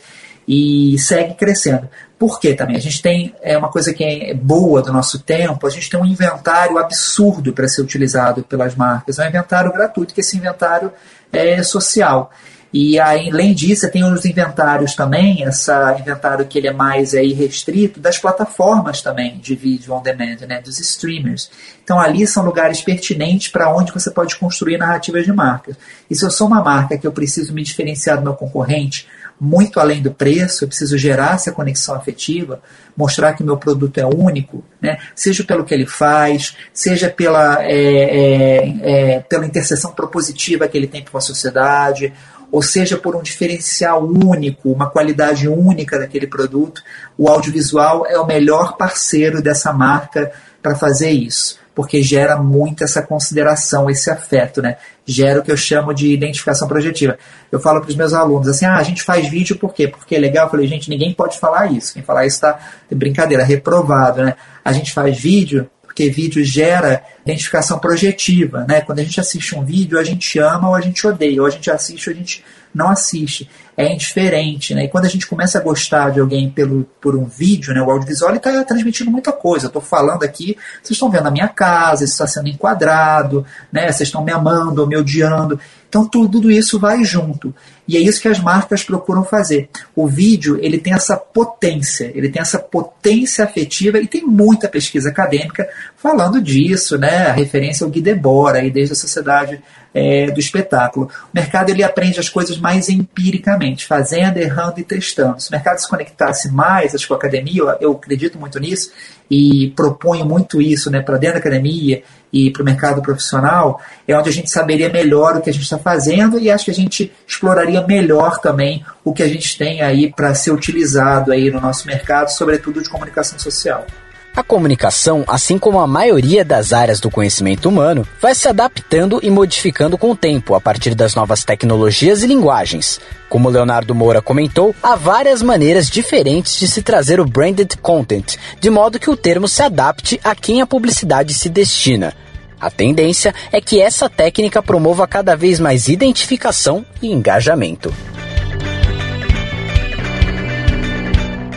e 0.47 0.97
segue 0.99 1.35
crescendo. 1.35 1.89
Por 2.19 2.39
quê 2.39 2.55
também? 2.55 2.77
A 2.77 2.81
gente 2.81 3.03
tem 3.03 3.35
é 3.43 3.59
uma 3.59 3.71
coisa 3.71 3.93
que 3.93 4.05
é 4.05 4.35
boa 4.35 4.81
do 4.81 4.93
nosso 4.93 5.19
tempo, 5.19 5.67
a 5.67 5.71
gente 5.71 5.91
tem 5.91 6.01
um 6.01 6.07
inventário 6.07 6.79
absurdo 6.79 7.53
para 7.53 7.69
ser 7.69 7.83
utilizado 7.83 8.43
pelas 8.43 8.75
marcas. 8.75 9.19
É 9.19 9.25
um 9.25 9.29
inventário 9.29 9.73
gratuito, 9.73 10.15
que 10.15 10.21
esse 10.21 10.37
inventário 10.37 10.93
é 11.33 11.63
social. 11.63 12.31
E 12.73 12.99
aí, 12.99 13.31
além 13.31 13.55
disso, 13.55 13.91
tem 13.91 14.05
os 14.05 14.25
inventários 14.25 14.95
também, 14.95 15.45
essa 15.45 15.97
inventário 15.99 16.45
que 16.47 16.59
ele 16.59 16.67
é 16.67 16.73
mais 16.73 17.15
é, 17.15 17.25
irrestrito, 17.25 18.01
das 18.01 18.19
plataformas 18.19 19.01
também 19.01 19.39
de 19.39 19.55
vídeo 19.55 19.95
on 19.95 20.03
demand, 20.03 20.47
né, 20.49 20.61
dos 20.61 20.79
streamers. 20.81 21.51
Então 21.83 22.01
ali 22.01 22.27
são 22.27 22.45
lugares 22.45 22.83
pertinentes 22.83 23.49
para 23.49 23.73
onde 23.75 23.93
você 23.93 24.11
pode 24.11 24.37
construir 24.37 24.77
narrativas 24.77 25.25
de 25.25 25.33
marcas. 25.33 25.77
E 26.11 26.17
se 26.17 26.25
eu 26.25 26.31
sou 26.31 26.49
uma 26.49 26.63
marca 26.63 26.99
que 26.99 27.07
eu 27.07 27.13
preciso 27.13 27.55
me 27.55 27.63
diferenciar 27.63 28.19
do 28.19 28.25
meu 28.25 28.35
concorrente, 28.35 29.07
muito 29.41 29.79
além 29.79 30.03
do 30.03 30.11
preço, 30.11 30.65
eu 30.65 30.69
preciso 30.69 30.97
gerar 30.97 31.35
essa 31.35 31.53
conexão 31.53 31.95
afetiva, 31.95 32.61
mostrar 32.97 33.35
que 33.35 33.45
meu 33.45 33.57
produto 33.57 33.99
é 33.99 34.07
único, 34.07 34.65
né? 34.81 34.99
seja 35.15 35.45
pelo 35.45 35.65
que 35.65 35.75
ele 35.75 35.87
faz, 35.87 36.57
seja 36.73 37.11
pela, 37.11 37.63
é, 37.63 37.75
é, 37.75 38.77
é, 38.83 39.21
pela 39.21 39.47
interseção 39.47 39.93
propositiva 39.93 40.67
que 40.67 40.77
ele 40.77 40.87
tem 40.87 41.05
com 41.05 41.19
a 41.19 41.21
sociedade, 41.21 42.13
ou 42.51 42.63
seja 42.63 42.97
por 42.97 43.17
um 43.17 43.23
diferencial 43.23 44.05
único, 44.05 44.71
uma 44.71 44.89
qualidade 44.89 45.49
única 45.49 45.99
daquele 45.99 46.27
produto, 46.27 46.83
o 47.19 47.29
audiovisual 47.29 48.07
é 48.07 48.19
o 48.19 48.27
melhor 48.27 48.77
parceiro 48.77 49.43
dessa 49.43 49.73
marca 49.73 50.33
para 50.63 50.75
fazer 50.75 51.11
isso, 51.11 51.59
porque 51.75 52.03
gera 52.03 52.37
muito 52.37 52.83
essa 52.83 53.03
consideração, 53.03 53.89
esse 53.89 54.11
afeto, 54.11 54.61
né? 54.61 54.77
Gera 55.05 55.39
o 55.39 55.43
que 55.43 55.53
eu 55.53 55.57
chamo 55.57 55.95
de 55.95 56.13
identificação 56.13 56.67
projetiva. 56.67 57.17
Eu 57.53 57.61
falo 57.61 57.81
para 57.81 57.91
os 57.91 57.95
meus 57.95 58.13
alunos 58.13 58.49
assim: 58.49 58.65
ah, 58.65 58.77
a 58.77 58.83
gente 58.83 59.03
faz 59.03 59.29
vídeo 59.29 59.57
por 59.57 59.73
quê? 59.73 59.87
Porque 59.87 60.17
é 60.17 60.19
legal. 60.19 60.47
Eu 60.47 60.51
falei, 60.51 60.67
gente, 60.67 60.91
ninguém 60.91 61.15
pode 61.15 61.39
falar 61.39 61.71
isso. 61.71 61.95
Quem 61.95 62.03
falar 62.03 62.27
isso 62.27 62.37
está 62.37 62.59
brincadeira, 62.91 63.45
reprovado, 63.45 64.25
né? 64.25 64.35
A 64.65 64.73
gente 64.73 64.93
faz 64.93 65.17
vídeo 65.17 65.71
porque 65.97 66.11
vídeo 66.11 66.45
gera 66.45 67.03
identificação 67.25 67.79
projetiva, 67.79 68.67
né? 68.69 68.83
Quando 68.83 68.99
a 68.99 69.03
gente 69.03 69.19
assiste 69.19 69.57
um 69.57 69.65
vídeo, 69.65 69.99
a 69.99 70.05
gente 70.05 70.39
ama 70.39 70.69
ou 70.69 70.75
a 70.75 70.81
gente 70.83 71.07
odeia, 71.07 71.41
ou 71.41 71.47
a 71.47 71.51
gente 71.51 71.71
assiste 71.71 72.11
ou 72.11 72.15
a 72.15 72.19
gente 72.19 72.45
não 72.75 72.91
assiste. 72.91 73.49
É 73.75 73.91
indiferente, 73.91 74.75
né? 74.75 74.85
E 74.85 74.89
quando 74.89 75.07
a 75.07 75.09
gente 75.09 75.27
começa 75.27 75.59
a 75.59 75.63
gostar 75.63 76.11
de 76.11 76.21
alguém 76.21 76.51
pelo, 76.51 76.85
por 77.01 77.17
um 77.17 77.25
vídeo, 77.25 77.73
né? 77.73 77.81
O 77.81 77.91
audiovisual 77.91 78.35
está 78.35 78.63
transmitindo 78.63 79.11
muita 79.11 79.33
coisa. 79.33 79.65
Eu 79.65 79.69
estou 79.69 79.81
falando 79.81 80.23
aqui, 80.23 80.59
vocês 80.83 80.91
estão 80.91 81.11
vendo 81.11 81.29
a 81.29 81.31
minha 81.31 81.49
casa, 81.49 82.05
isso 82.05 82.13
está 82.13 82.27
sendo 82.27 82.49
enquadrado, 82.49 83.47
né? 83.73 83.91
Vocês 83.91 84.09
estão 84.09 84.23
me 84.23 84.33
amando 84.33 84.83
ou 84.83 84.87
me 84.87 84.99
odiando. 84.99 85.59
Então 85.97 86.07
tudo 86.07 86.51
isso 86.51 86.79
vai 86.79 87.03
junto. 87.05 87.55
E 87.89 87.97
é 87.97 88.01
isso 88.01 88.21
que 88.21 88.29
as 88.29 88.39
marcas 88.39 88.85
procuram 88.85 89.25
fazer. 89.25 89.71
O 89.95 90.07
vídeo 90.07 90.59
ele 90.61 90.77
tem 90.77 90.93
essa 90.93 91.17
potência, 91.17 92.13
ele 92.15 92.29
tem 92.29 92.43
essa 92.43 92.59
potência 92.59 93.43
afetiva 93.43 93.99
e 93.99 94.07
tem 94.07 94.23
muita 94.23 94.69
pesquisa 94.69 95.09
acadêmica 95.09 95.67
falando 95.97 96.43
disso, 96.43 96.99
né? 96.99 97.29
A 97.29 97.33
referência 97.33 97.85
é 97.85 97.87
o 97.87 97.91
Guy 97.91 98.03
Debord, 98.03 98.59
aí 98.59 98.71
desde 98.71 98.93
a 98.93 98.97
Sociedade 98.97 99.63
é, 99.97 100.31
do 100.31 100.39
Espetáculo. 100.39 101.07
O 101.07 101.11
mercado 101.33 101.71
ele 101.71 101.83
aprende 101.83 102.21
as 102.21 102.29
coisas 102.29 102.59
mais 102.59 102.91
empiricamente, 102.91 103.87
fazendo, 103.87 104.37
errando 104.37 104.79
e 104.79 104.85
testando. 104.85 105.41
Se 105.41 105.49
o 105.49 105.53
mercado 105.53 105.79
se 105.79 105.89
conectasse 105.89 106.53
mais 106.53 106.95
acho, 106.95 107.09
com 107.09 107.15
a 107.15 107.17
academia, 107.17 107.63
eu, 107.63 107.77
eu 107.81 107.93
acredito 107.93 108.39
muito 108.39 108.61
nisso 108.61 108.93
e 109.31 109.73
proponho 109.75 110.27
muito 110.27 110.61
isso 110.61 110.91
né, 110.91 111.01
para 111.01 111.17
dentro 111.17 111.37
da 111.37 111.41
academia 111.41 112.03
e 112.31 112.51
para 112.51 112.61
o 112.61 112.65
mercado 112.65 113.01
profissional, 113.01 113.81
é 114.07 114.17
onde 114.17 114.29
a 114.29 114.33
gente 114.33 114.51
saberia 114.51 114.91
melhor 114.91 115.37
o 115.37 115.41
que 115.41 115.49
a 115.49 115.53
gente 115.53 115.63
está 115.63 115.79
fazendo 115.79 116.39
e 116.39 116.51
acho 116.51 116.67
que 116.67 116.71
a 116.71 116.75
gente 116.75 117.11
exploraria 117.27 117.81
melhor 117.81 118.39
também 118.39 118.85
o 119.03 119.15
que 119.15 119.23
a 119.23 119.29
gente 119.29 119.57
tem 119.57 119.81
aí 119.81 120.13
para 120.13 120.35
ser 120.35 120.51
utilizado 120.51 121.33
aí 121.33 121.51
no 121.51 121.59
nosso 121.59 121.87
mercado, 121.87 122.29
sobretudo 122.29 122.83
de 122.83 122.91
comunicação 122.91 123.39
social. 123.39 123.87
A 124.37 124.43
comunicação, 124.43 125.25
assim 125.27 125.59
como 125.59 125.81
a 125.81 125.87
maioria 125.87 126.45
das 126.45 126.71
áreas 126.71 127.01
do 127.01 127.11
conhecimento 127.11 127.71
humano, 127.71 128.07
vai 128.21 128.35
se 128.35 128.47
adaptando 128.47 129.19
e 129.23 129.31
modificando 129.31 129.97
com 129.97 130.11
o 130.11 130.17
tempo 130.17 130.55
a 130.55 130.61
partir 130.61 130.95
das 130.95 131.15
novas 131.15 131.43
tecnologias 131.43 132.23
e 132.23 132.27
linguagens. 132.27 133.01
Como 133.31 133.49
Leonardo 133.49 133.95
Moura 133.95 134.21
comentou, 134.21 134.75
há 134.83 134.95
várias 134.95 135.41
maneiras 135.41 135.89
diferentes 135.89 136.59
de 136.59 136.69
se 136.69 136.83
trazer 136.83 137.19
o 137.19 137.25
branded 137.25 137.79
content, 137.81 138.37
de 138.61 138.69
modo 138.69 138.99
que 138.99 139.09
o 139.09 139.17
termo 139.17 139.49
se 139.49 139.63
adapte 139.63 140.21
a 140.23 140.35
quem 140.35 140.61
a 140.61 140.67
publicidade 140.67 141.33
se 141.33 141.49
destina. 141.49 142.13
A 142.61 142.71
tendência 142.71 143.35
é 143.51 143.59
que 143.59 143.81
essa 143.81 144.07
técnica 144.07 144.63
promova 144.63 145.07
cada 145.07 145.35
vez 145.35 145.59
mais 145.59 145.89
identificação 145.89 146.85
e 147.01 147.11
engajamento. 147.11 147.91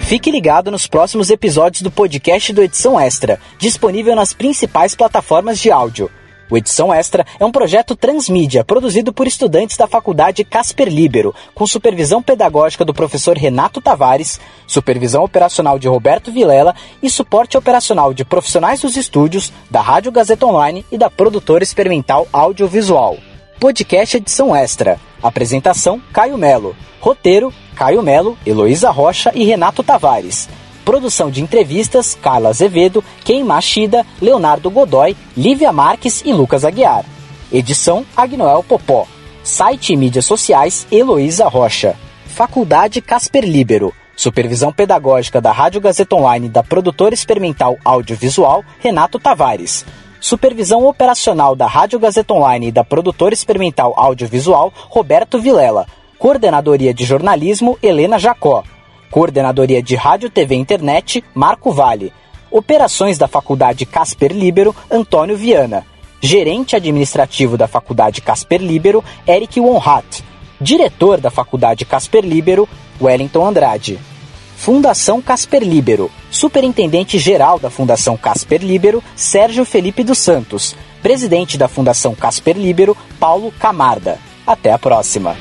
Fique 0.09 0.31
ligado 0.31 0.71
nos 0.71 0.87
próximos 0.87 1.29
episódios 1.29 1.83
do 1.83 1.91
podcast 1.91 2.51
do 2.51 2.63
Edição 2.63 2.99
Extra, 2.99 3.39
disponível 3.59 4.15
nas 4.15 4.33
principais 4.33 4.95
plataformas 4.95 5.59
de 5.59 5.69
áudio. 5.69 6.09
O 6.49 6.57
Edição 6.57 6.91
Extra 6.91 7.23
é 7.39 7.45
um 7.45 7.51
projeto 7.51 7.95
transmídia 7.95 8.63
produzido 8.63 9.13
por 9.13 9.27
estudantes 9.27 9.77
da 9.77 9.85
Faculdade 9.85 10.43
Casper 10.43 10.87
Libero, 10.87 11.31
com 11.53 11.67
supervisão 11.67 12.23
pedagógica 12.23 12.83
do 12.83 12.91
professor 12.91 13.37
Renato 13.37 13.79
Tavares, 13.79 14.39
supervisão 14.65 15.23
operacional 15.23 15.77
de 15.77 15.87
Roberto 15.87 16.31
Vilela 16.31 16.73
e 17.03 17.07
suporte 17.07 17.55
operacional 17.55 18.11
de 18.11 18.25
profissionais 18.25 18.81
dos 18.81 18.97
estúdios, 18.97 19.53
da 19.69 19.79
Rádio 19.79 20.11
Gazeta 20.11 20.47
Online 20.47 20.83
e 20.91 20.97
da 20.97 21.11
produtora 21.11 21.63
experimental 21.63 22.27
audiovisual. 22.33 23.15
Podcast 23.59 24.15
Edição 24.15 24.55
Extra. 24.55 24.97
Apresentação: 25.21 26.01
Caio 26.13 26.37
Melo. 26.37 26.73
Roteiro: 27.01 27.53
Caio 27.75 28.01
Melo, 28.01 28.37
Heloísa 28.45 28.89
Rocha 28.89 29.33
e 29.35 29.43
Renato 29.43 29.83
Tavares. 29.83 30.47
Produção 30.85 31.29
de 31.29 31.41
entrevistas: 31.41 32.17
Carla 32.21 32.49
Azevedo, 32.49 33.03
Ken 33.25 33.43
Machida, 33.43 34.05
Leonardo 34.21 34.69
Godoy, 34.71 35.13
Lívia 35.35 35.73
Marques 35.73 36.21
e 36.25 36.31
Lucas 36.31 36.63
Aguiar. 36.63 37.03
Edição: 37.51 38.05
Agnoel 38.15 38.63
Popó. 38.63 39.05
Site 39.43 39.91
e 39.91 39.97
mídias 39.97 40.25
sociais: 40.25 40.87
Heloísa 40.89 41.49
Rocha. 41.49 41.97
Faculdade 42.27 43.01
Casper 43.01 43.43
Libero. 43.43 43.93
Supervisão 44.15 44.71
pedagógica 44.71 45.41
da 45.41 45.51
Rádio 45.51 45.81
Gazeta 45.81 46.15
Online 46.15 46.47
da 46.47 46.63
produtora 46.63 47.13
experimental 47.13 47.77
audiovisual 47.83 48.63
Renato 48.79 49.19
Tavares. 49.19 49.85
Supervisão 50.19 50.85
operacional 50.85 51.55
da 51.55 51.67
Rádio 51.67 51.99
Gazeta 51.99 52.33
Online 52.33 52.67
e 52.67 52.71
da 52.71 52.83
produtora 52.83 53.33
experimental 53.33 53.93
audiovisual 53.95 54.73
Roberto 54.89 55.39
Vilela 55.39 55.85
Coordenadoria 56.19 56.93
de 56.93 57.05
Jornalismo, 57.05 57.79
Helena 57.81 58.19
Jacó. 58.19 58.61
Coordenadoria 59.09 59.81
de 59.81 59.95
Rádio, 59.95 60.29
TV 60.29 60.55
e 60.55 60.59
Internet, 60.59 61.23
Marco 61.33 61.71
Vale. 61.71 62.11
Operações 62.51 63.17
da 63.17 63.25
Faculdade 63.25 63.85
Casper 63.85 64.33
Libero, 64.33 64.75
Antônio 64.91 65.37
Viana. 65.37 65.85
Gerente 66.19 66.75
administrativo 66.75 67.55
da 67.55 67.69
Faculdade 67.69 68.21
Casper 68.21 68.61
Libero, 68.61 69.01
Eric 69.25 69.61
Wonhat. 69.61 70.21
Diretor 70.59 71.21
da 71.21 71.31
Faculdade 71.31 71.85
Casper 71.85 72.25
Libero, 72.25 72.67
Wellington 73.01 73.45
Andrade. 73.45 73.97
Fundação 74.59 75.21
Casper 75.21 75.63
Libero. 75.63 76.11
Superintendente-geral 76.29 77.59
da 77.59 77.69
Fundação 77.69 78.17
Casper 78.17 78.61
Libero, 78.61 79.01
Sérgio 79.15 79.63
Felipe 79.63 80.03
dos 80.03 80.17
Santos. 80.17 80.75
Presidente 81.01 81.57
da 81.57 81.69
Fundação 81.69 82.13
Casper 82.13 82.57
Libero, 82.57 82.95
Paulo 83.17 83.53
Camarda. 83.57 84.19
Até 84.45 84.73
a 84.73 84.77
próxima. 84.77 85.37